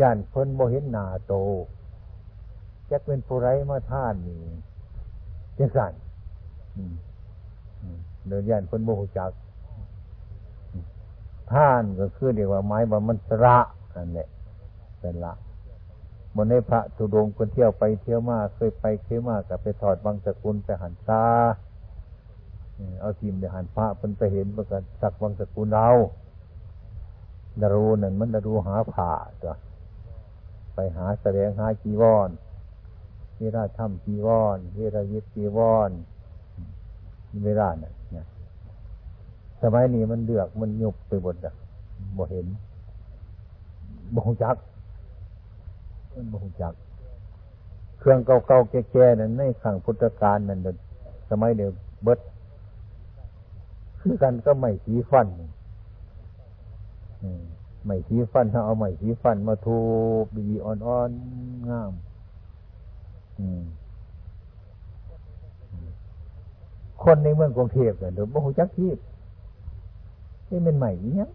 [0.00, 1.34] ย่านเพิ่นโมเห็นหนาโต
[2.86, 4.40] แจะเป็นผู้ไรมาท่านนี่
[5.58, 5.92] จังสั่น
[8.28, 9.30] เดินย่านคนโมหจัก
[11.52, 13.58] ท่านก็คือเรียกว่าไม้บามันสระ
[13.96, 14.28] นั่นแหละ
[15.00, 15.34] เป็นละ
[16.34, 21.26] บนในพระตุดงคนเที่ยวไปเที่ยวมาเคยไปเคยมากับไปถอดบางสกุลไปหันตา
[23.00, 25.88] เอาทีมไปหันพระเพิ่นไปเห็นประกันสักบางสกุลเรา
[27.60, 29.12] ดารูนั่นมันดารูหาผ่า
[29.44, 29.52] จ้ะ
[30.74, 32.28] ไปหาแสดงหาจีวร
[33.40, 35.58] เวลาทำจีวรเวลายึดจีว
[35.88, 35.90] ร
[37.44, 38.24] เวลาเนี่ย
[39.62, 41.54] สมัยนี้มันเดือกมันยุบไปหมดอะ
[42.16, 42.46] บ่เห็น
[44.14, 44.56] บ่หจัก
[46.14, 46.74] มันบ่หจัก
[47.98, 50.60] เครื่องเก่าๆแก่ๆนั้นในขังพุทธการนั่น
[51.30, 51.70] สมัยเดียว
[52.02, 52.18] เบิด
[54.00, 55.26] คือกันก็ไม่สีฟัน
[57.86, 59.80] ไม่สีฟันถ้าเอาไม่สีฟันมาทู
[60.22, 61.92] บดีอ่อนๆงาม
[63.38, 63.62] อืม
[67.04, 68.98] คนในเมืองกรุงเทพเนี่ยเดี๋ยวบ่หูจักทีบ
[70.48, 71.28] นี่เป็นใหม่เนี้ย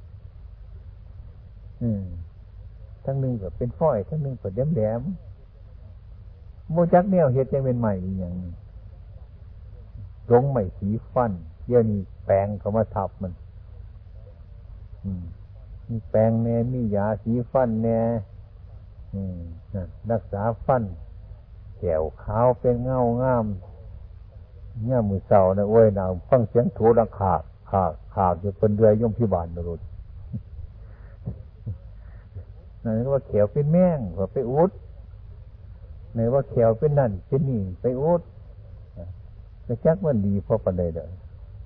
[1.81, 2.03] อืม
[3.05, 5.01] ทั้งหนึ่งก็เป็นฝ้อยทั้งหนึ่งก็แดมแดม
[6.71, 8.33] โมจักเนี่ยเฮ็ดยังเป็นใหม่อย่าง
[10.31, 11.31] ลงใหม่สีฟัน
[11.65, 13.33] เดี๋ยวนี้แปลงเขามาทับมัน
[15.03, 15.23] อืม
[15.87, 17.99] มีแปลงแน่มียาสีฟันแน่
[20.11, 20.83] รักษาฟัน
[21.79, 23.45] แก้วขาวเป็นเงางาม
[24.81, 29.81] เนี่ยมือเสาเนี่ยโอ้ยนาวฟังเสียงโถดังขาดขาดขาดอยู่เป็นเรือย่อมพิบาลนรุษ
[32.83, 34.71] นั่นว่าเขียวเป็นแม่งก็ไปอุด
[36.15, 38.21] ในว่าเขียวเป็นนั่นเป็นนี่ไปอุด
[39.67, 41.07] จะจักมันดีพอปันใดเด้อ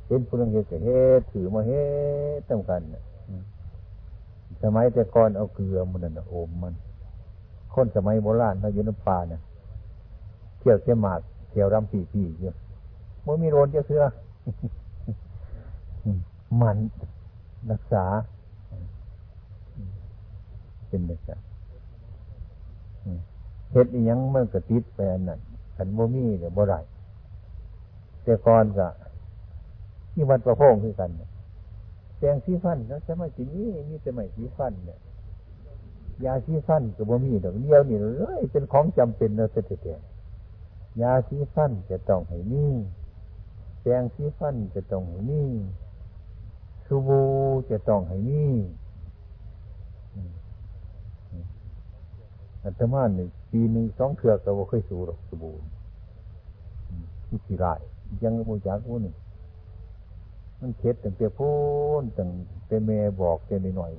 [0.08, 1.84] เห็นผู้นึงเฮ็ดเฮ็ดถือมาเฮ็
[2.38, 2.82] ดต้องกัน
[4.64, 6.74] สมัยแต่ก่อนเอาเกลือมันน่ะโอมมัน
[7.74, 9.42] คนสมัยโบราณเขาอยู่น้ำปลาเนี่ย
[10.60, 12.56] เขี่ยวเขี่ยหมากเขี่ยวรำปีปีเยอะ
[13.28, 14.04] บ่มีโรนจะเคือ
[16.62, 16.78] มัน
[17.72, 18.06] รักษา
[20.88, 21.40] เป็นแบบนั้น
[23.72, 25.40] เฮ็ดอีหยังมันก็ติดไปอันนั้น
[25.76, 26.80] ขันบ่มีเดี๋ยวบ่ได้
[28.24, 28.88] แต่ก่อนก็
[30.14, 31.10] ที่วัดประโพงคือกัน
[32.18, 35.00] แปงสีฟันแล้วจะมาจีนี้มีแต่ไม่สีฟันเนี่ย
[36.26, 38.06] ยาสีฟันก็บ่มีดอกเดียวนี่เล
[38.40, 39.88] ยเป็นของจำเป็นนะเสด็จ
[41.02, 42.66] ยาสีฟันจะต้องให้มี
[43.90, 45.44] แปงสีฟันจะต้องให้มี
[46.86, 47.28] สบู่
[47.72, 48.46] จะต้องให้มี
[52.64, 55.56] อัตมาหนึ่งปีหนึ่งสองเถือกก็บ่เคยสูหรอกสบู่
[57.26, 57.66] ที่ขี้ไร
[58.24, 59.16] ยังบูจักผู้หนึ่ง
[60.60, 61.50] มันเค็ดตั้งแต่พู
[62.02, 62.30] นตั้ง
[62.68, 63.92] แต่แม่บอกแต่หน่อย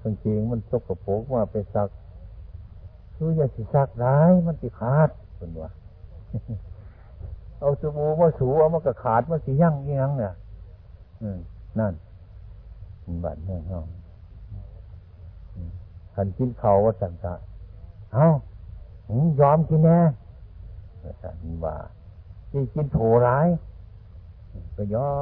[0.00, 1.88] ทั้งจริงมันซกกระโปกว่าไปซัก
[3.14, 5.70] คืออย่าสิซักร้ายมันติขาดเป็นว่า
[7.60, 10.34] เอาสบู่มาสูเอามากระขาดมาสียั่งยังเนี่ย
[11.78, 11.94] นั่น
[13.24, 13.86] บัดเรื่องห้อง
[16.14, 17.34] ขันกินเขาว่าสันตะ
[18.12, 18.26] เอา
[19.40, 19.98] ยอมกินแน่
[21.22, 21.76] สันว่า
[22.50, 23.48] ที่กินโถร้าย
[24.76, 25.12] ก็ยอ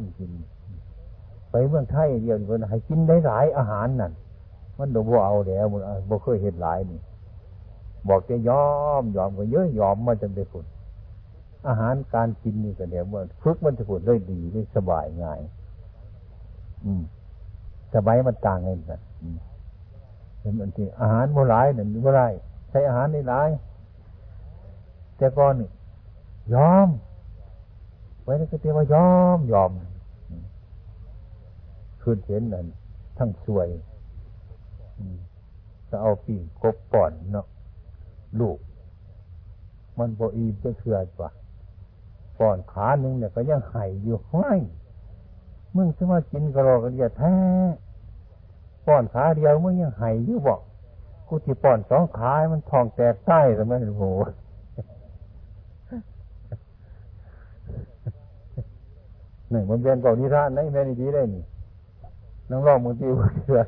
[0.00, 0.30] มกิน
[1.50, 4.12] ไปเมืองไทยเดียวคนให้กินได้หลายอาหารนั่น
[4.78, 7.00] มันดบ่เอาแล้วมันบ่เคยเห็นหลายนี่
[8.08, 8.68] บอกจะยอ
[9.00, 10.64] มยอมก็เยอะยอมมาจนได้ผล
[11.68, 15.40] อาหารการกินนี่ก็เนี่ยมันฝึกมันจะผลได้ดีได้สบายง่าย
[16.84, 17.02] อืม
[17.94, 19.00] สบายมันต่างกันนะ
[20.40, 22.32] เห็นมันที่อาหารโบราณนั่นโบราณ
[22.70, 23.48] ใช้อาหารในหลาย
[25.16, 25.68] แต่ก่อนนี่
[26.54, 26.88] ยอม
[28.22, 29.70] ไว้ในกระเตียว่ายอมยอม
[32.02, 32.66] คืนเห็นนั่น
[33.18, 33.68] ทั้งสวย
[35.88, 37.46] จะเอาปีกบป่อนเนาะ
[38.40, 38.58] ลูก
[39.98, 41.28] มันบอีมจะเชื่อป่ะ
[42.40, 44.60] ป่อนขาหนึ่งเนี่ยก็ยังไห้อยู่ห้อย
[45.76, 47.34] มึงจะมากินกระโหลกกระเดียแท้
[48.86, 50.60] ป้อนขาเดียวมึงยังไห้อยู่บอก
[51.28, 54.04] กูที่ป้อนสองขามันทองแตกใต้แล้วมันโห
[59.50, 61.44] หนึ่งมันเป็นเก่านิทานในแม่นดีได้นี่
[62.50, 63.60] น้องร้องมึงตีว่าเชื่อ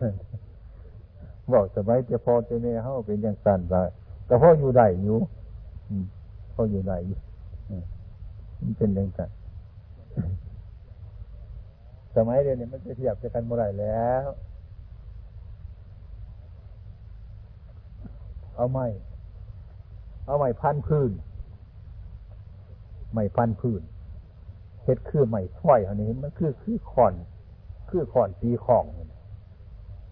[1.53, 3.75] บอกสมัยจะพอจะเนี่เขาเป็นอย่างสั้นไป
[4.27, 5.19] แต่พ่ออยู่ได้อยู่
[6.55, 7.19] พ่ออยู่ได้อยู่
[8.63, 9.31] มันเป็นอย่างสั้น
[12.17, 14.25] สมัยเดียวนี้มันจะเทียบกันเมื่อไรแล้ว
[18.57, 18.87] เอาไม้
[20.27, 21.11] เอาไม้พันพื้น
[23.13, 23.83] ไม้พันพื้น
[24.85, 27.15] เฮ็ดคือไม้ถ้อยอันนี้ มันคือคือขอน
[27.91, 28.85] คือขอนตีของ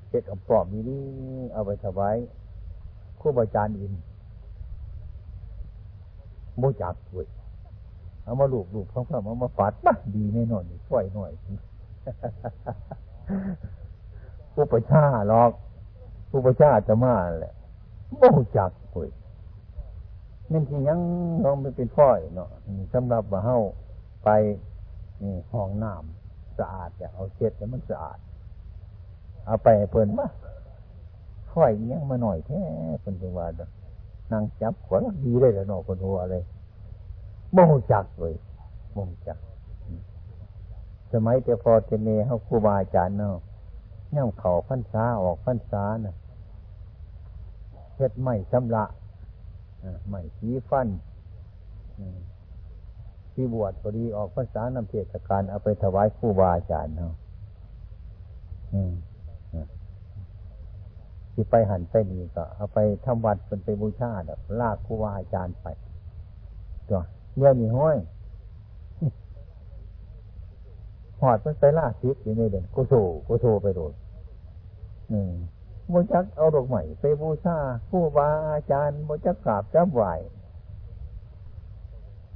[0.08, 1.02] เฮ็ดเอาปลอมนี้นี่
[1.52, 2.16] เอาไปถวาย
[3.20, 3.92] ครูบาอาจารย์อิน
[6.58, 7.28] โมจักเว้ย
[8.30, 11.30] เอามาลูกลูกพร้อมๆเอามาฟาดบ้าดีแน่นอนถ้วยหน่อย
[14.54, 15.50] ผู้ประชาหรอก
[16.30, 17.54] ผู้ประชาจะมาแหละ
[18.18, 18.22] โม
[18.56, 19.08] จักเว้ย
[20.50, 21.00] นั่นที่ยัง
[21.44, 22.50] ลองไปเป็นฝ้อยเนาะ
[22.92, 23.58] สำหรับว่าเฮา
[24.24, 24.28] ไป
[25.22, 28.18] นี่ห้องน้ำสะอาดเนี่ยเอาเช็ดแล้วมันสะอาด
[29.46, 30.26] เอาไปเพิ่นมา
[31.52, 32.62] ค่อยยังมาหน่อยแค่
[33.00, 33.46] เพิ่นจังว่า
[34.32, 36.44] นั่งจับขวดดีได้แล้วเนาะคนหัวเลย
[37.56, 38.34] บ่งจักเลย
[38.96, 39.38] บ่งจัก
[41.12, 43.36] สมัยแต่พอเจเนเขาครูบาอาจารย์เนาะ
[44.14, 46.16] ย่ำเข่าพันษาออกพันษาน่ะ
[47.96, 48.84] เฮ็ดไม่ชำระ
[50.08, 50.88] ไม่สีฟัน
[53.32, 57.14] ที่บวชพอดีออกภาษานำเทศกาลเอาไปถวายครูบาอาจารย์เนาะ
[61.32, 65.66] ที่ไปหันไปนี่ก็เอาไปทำวัดเป็นไปบูชาแบบลากครูบาอาจารย์ไป
[66.88, 67.00] ตัว
[67.40, 67.96] เมื่อมีห้อย
[71.20, 72.92] หอดมันไปล่าทิพย์อยู่ในเด่นกุโซ
[73.26, 73.92] กุโซไปโดน
[75.10, 75.32] อืม
[75.88, 77.56] โมจักเอาดอกใหม่ไปบูชา
[77.88, 80.02] ครูบาอาจารย์โมจักกราบจับไหว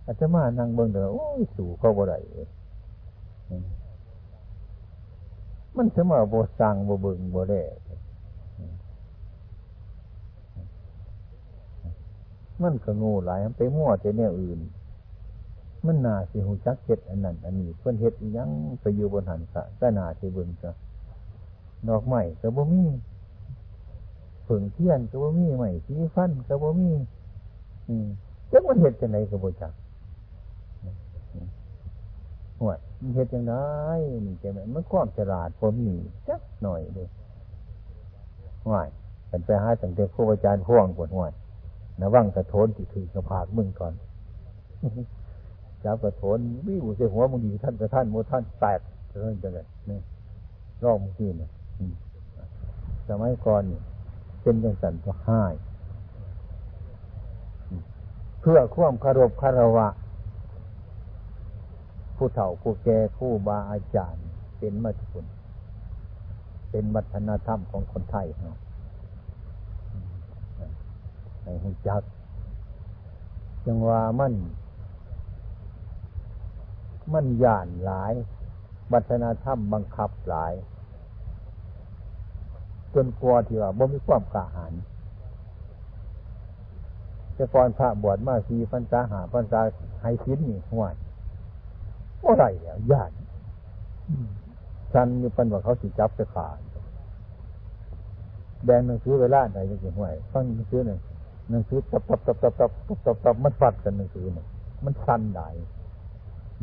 [0.05, 2.19] อาจจะมานั่งเบิ่งเด้อโอ้ยสู่เขาบ่ได้
[5.77, 7.63] มันจะมาบ่สั่งบ่เบิ่งบ่ได้
[12.63, 14.61] มันก็งูหลายไปมั่วแต่แนวอื่น
[15.87, 18.49] มันนาสิหูจักเฮ็ดอันนั้นอันนี้เพิ่นเฮ็ดยัง
[18.81, 20.71] ไปอยู่บนหันกะก็นาสิเบิ่งกะ
[21.89, 22.85] ดอกไม้ก็บ่มี
[24.47, 26.91] ผึ่งเทียนก็บ่มีไม้สีฟันก็บ่มี
[27.89, 28.07] อืม
[28.53, 29.73] จักมันเฮ็ดจังไดก็บ่จัก
[32.61, 33.55] หวยมันเฮ็ดจังได
[34.27, 35.97] นี่จังไดมันความฉลาดบ่มี
[36.29, 37.05] จักหน่อยเด้
[38.67, 38.89] หวย
[39.29, 41.33] เป็นไปหาตั้งแต่ครูอาจารย์พ่วงปวดหวย
[42.01, 43.93] ระวังกระโทนที่ถือกระพากมึงก่อน
[45.85, 48.81] จับกระโถนวิวเสียหัวมึงดีท่านกระท่านโมท่านแตก
[49.21, 50.01] เรื่องจังเลยนี่
[50.83, 51.51] รอบมึงที่เนี่ย
[53.09, 53.63] สมัยก่อน
[54.43, 55.55] เป็นจังสันก็ห้าย
[58.41, 59.89] เพื่อควมคารพคารวะ
[62.17, 64.27] ผู้เฒ่าผู้แก่ผู้บาอาจารย์
[64.59, 65.25] เป็นมาทุน
[66.71, 68.59] เป็นวัฒนธรรมของคนไทยเนาะ
[71.43, 72.03] ในหุ่จัก
[73.67, 74.33] จังว่ามัน
[77.13, 78.13] มันย่านหลาย
[78.93, 80.53] วัฒนธรรมบังคับหลาย
[82.95, 84.73] จนกลัวที่ว่าบ่มีความกระหัญ
[87.37, 89.61] จะฟอนพระบวชมาสีพรรษาหาพรรษา
[90.03, 90.95] ให้ชิ้นนี่ห่วย
[92.25, 93.11] อะไรเนี่ยยาก
[94.93, 96.59] ฉันอยู่ปันว่าเขาสิจับจะขาด
[98.67, 101.01] แดงหนังสือเวลาไหนจยังสิห่วยฟังหนังสือหนึ่ง
[101.51, 102.71] หนังสือตับตับตับตับตับ
[103.05, 104.47] ตับตับมันฟัดกันหนังสือหนึ่ง
[104.85, 105.41] มันชันไหน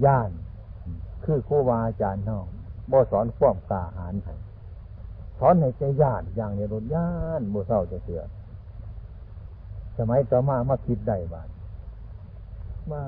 [0.06, 0.32] ย่าน
[1.26, 2.48] คือครูบาอาจารย์น้อง
[2.92, 4.36] บ่สอนความกล้าหาญให้
[5.40, 8.22] สอนในใจญาติอย่างในรถย่านบ่เศร้าจะเสือ
[9.98, 11.48] สมัยต่อมามาคิดได้บ้าง
[12.92, 13.04] มา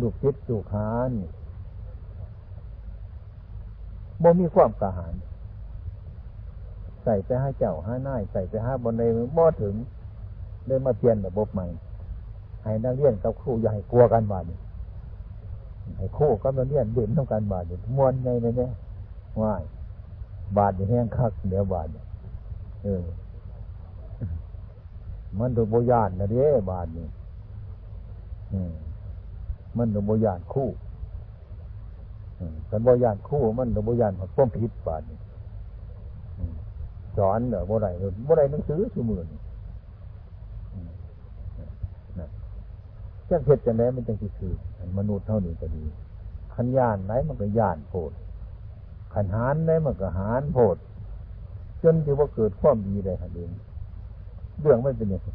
[0.00, 1.10] ลูกคิดลูกหาน
[4.22, 5.14] บ่มีความกระหาย
[7.04, 9.02] ใส่ไปห้าเจ้าห้าน่ายใส่ไปห้าบนใน
[9.36, 9.74] บ่ถึง
[10.66, 11.66] เลยมาเปลี่ยนระบบใหม่
[12.62, 14.58] ให้นักเรียนกับครูอย่าให้กลัวกันบาดนี่
[15.96, 18.70] ให้ครูกับนักเรียนเด่นต้องการบาดนี่มวนไงเนี่ยเนี่ย
[19.42, 19.62] ว่าย
[20.56, 21.88] บาดแห้งคักเดี๋ยวบาด
[22.84, 23.02] เออ
[25.38, 27.06] มันตัวโบยานนะเด้บาดนี่
[29.76, 30.68] มันตัวโบยานคู่
[32.70, 35.18] กันโบยานคู่มันตัวโบยานของผิดบาดนี่
[37.16, 37.86] สอนเนอโบไร
[38.24, 39.26] โบไรหนังสือสมือน
[43.32, 44.54] จ้าเพชรจะแล้มันจังคือ
[44.98, 45.84] มนุษย์เท่านี้ก็ดี
[46.54, 48.12] ขันยานไหนมันก็ยานโพด
[49.14, 50.76] ขันหานไหนมันก็หานโพด
[51.82, 53.50] จนที่ว่าเกิดความดีเลยครับเอง
[54.60, 55.34] เรื่องไม่เป็นอย่างนี้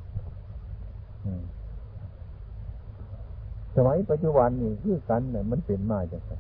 [3.76, 6.34] สมัยปัจจุบันนี่คือกันเนี่ยมันเป็นมาจากไหน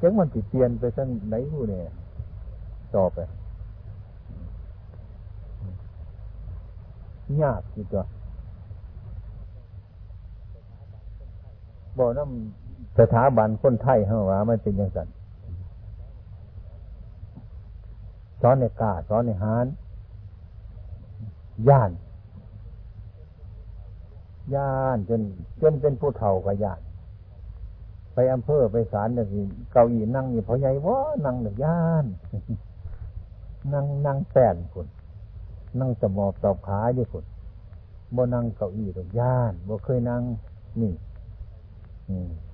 [0.00, 1.82] จังมันติดเปลี่ยนไปทั้งไหนผู้เนี่ย
[2.94, 3.18] ต่อไป
[7.42, 8.02] ยากทีตัว
[11.96, 15.08] บอกน้ำสถาบันคนไทยเฮาว่ามันเป็นอย่างนั้น
[18.40, 19.66] สอนในกาสอนในหาน
[21.68, 21.90] ย่าน
[24.54, 25.20] ย่านจน
[25.60, 26.80] จนเป็นผู้เฒ่ากับย่าน
[28.14, 29.26] ไปอำเภอไปศาลเนี่ย
[29.72, 32.04] เก้าอี้นั่งอยู่พอใหญ่วะนั่งเนี่ยย่าน
[33.72, 34.86] นั่งนั่งแป้นคน
[35.80, 37.24] นั่งสมอบตอบขาอยู่คน
[38.16, 40.22] บ่นั่งเก้าอี้ตรงย่านบ่เคยนั่ง
[40.80, 40.92] นี่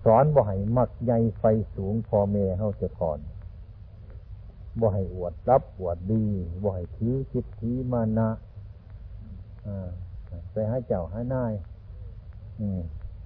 [0.05, 1.45] สอนบ่ให้มักใหญ่ไฟ
[1.75, 3.19] สูงพอเมเฮาจะก่อน
[4.81, 6.25] บ่ให้อวดรับอวดดี
[6.63, 8.31] บ่ให้ถือคิดถือมานะ
[10.53, 11.53] ไปหาเจ้าหานาย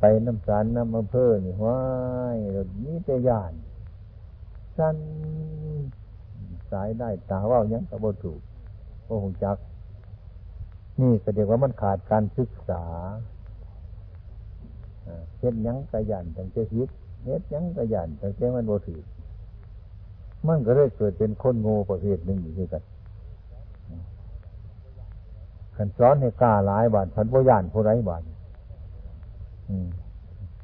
[0.00, 1.80] ไปน้ำสารน้ำอำเภอนี่ว้า
[2.36, 3.52] ยรถนี้แต่ยาน
[4.76, 4.96] สั้น
[6.70, 8.40] สายได้ตาว่ายังกระโบถูก
[9.04, 9.56] โอ้หงจัก
[11.00, 12.84] นี่ก็เดียกว่ามันขาดการศึกษา
[15.40, 16.88] เฮ็ดยังกระยันตั้งใจฮิต
[17.24, 19.00] เฮ็ดยังกระยันตั้งใจมันโบถือ
[20.46, 22.82] มันก็เลยเกิดเป็นคนโง่ประเภทหนึ่งอยู่ด้วยกัน
[25.76, 28.22] ขันซ้อนให้กล้าหลายบาทขันโบยานผู้ไรบาท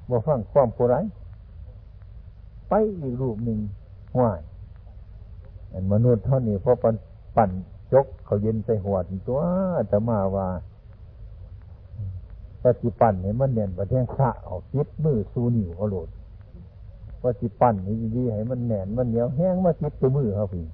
[0.08, 0.94] บ่ฟังความผู้ไร
[2.68, 3.58] ไปอีกรูปหนึ่ง
[4.16, 4.40] ห่วย
[5.92, 6.94] มนุษย์เท่านี้พอปัน
[7.36, 7.50] ปั่น
[7.92, 9.40] จกเขาเย็นใส่หัวตัว
[9.90, 10.48] จะมาว่า
[12.64, 16.08] ปฏิปั่นเนี่ยมันเนียนประเทศขะออกคิดมือสูนิวเอาโหลด
[17.22, 20.66] ปฏิปั่นนี่ดีให้มันแหนนมันเหนียวแห้งมาคิดตัวมือเขาพี่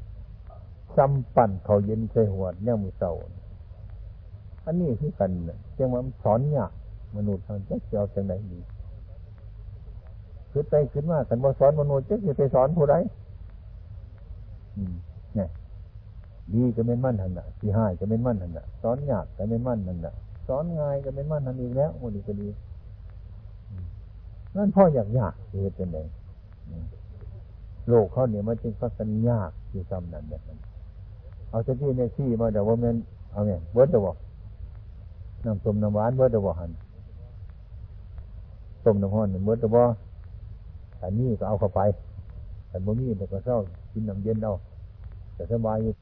[0.97, 3.12] ซ้ำปั่นเขาเย็นใส่หัวเนี่ยมือเสา
[4.64, 5.30] อันนี้คือกัน
[5.78, 6.72] จังว่าสอนยาก
[7.16, 8.61] มนุษย์ทางจะเกี่ยวจังไหนดี
[10.51, 12.95] คือไปขึ้นมากันว่าสอนมนุษย์จะจะไปสอนผู้ใด
[15.34, 15.49] เนี่ย
[16.55, 20.14] ดีก็เป็นมั่นหันน่ะที่ห้ก็เป็นมั่นหันน่ะสอนยากก็เป็นมั่นหันน่ะ
[20.51, 22.48] สอนง่ายก็เป็นมั่นหันอีกแล้วมันดีก็ดี
[24.57, 25.98] นั่นพ่ออยากยากเหตุเป็นไง
[27.88, 30.59] โลกเขาเนี่ยมันจึงพัฒนยากอยู่ซ้ำนั่นแบบนั้น
[31.51, 32.96] เอาจ้าที่ในที่มาแต่ว่ามัน
[33.32, 34.16] เอาไงเวิร์ดจะบอก
[35.44, 36.70] น้ำต้มน้ำหวานเมื่อตะบอหัน
[38.84, 39.84] ต้มน้ำห้อนเมื่อตะบอ
[41.03, 41.80] อันนี้ก็เอาเข้าไป
[42.68, 43.57] แต่บ่มีแต่ก็เศร้า
[43.92, 44.53] กินน้ำเย็นเอา
[45.34, 45.92] แต่สบายอยู่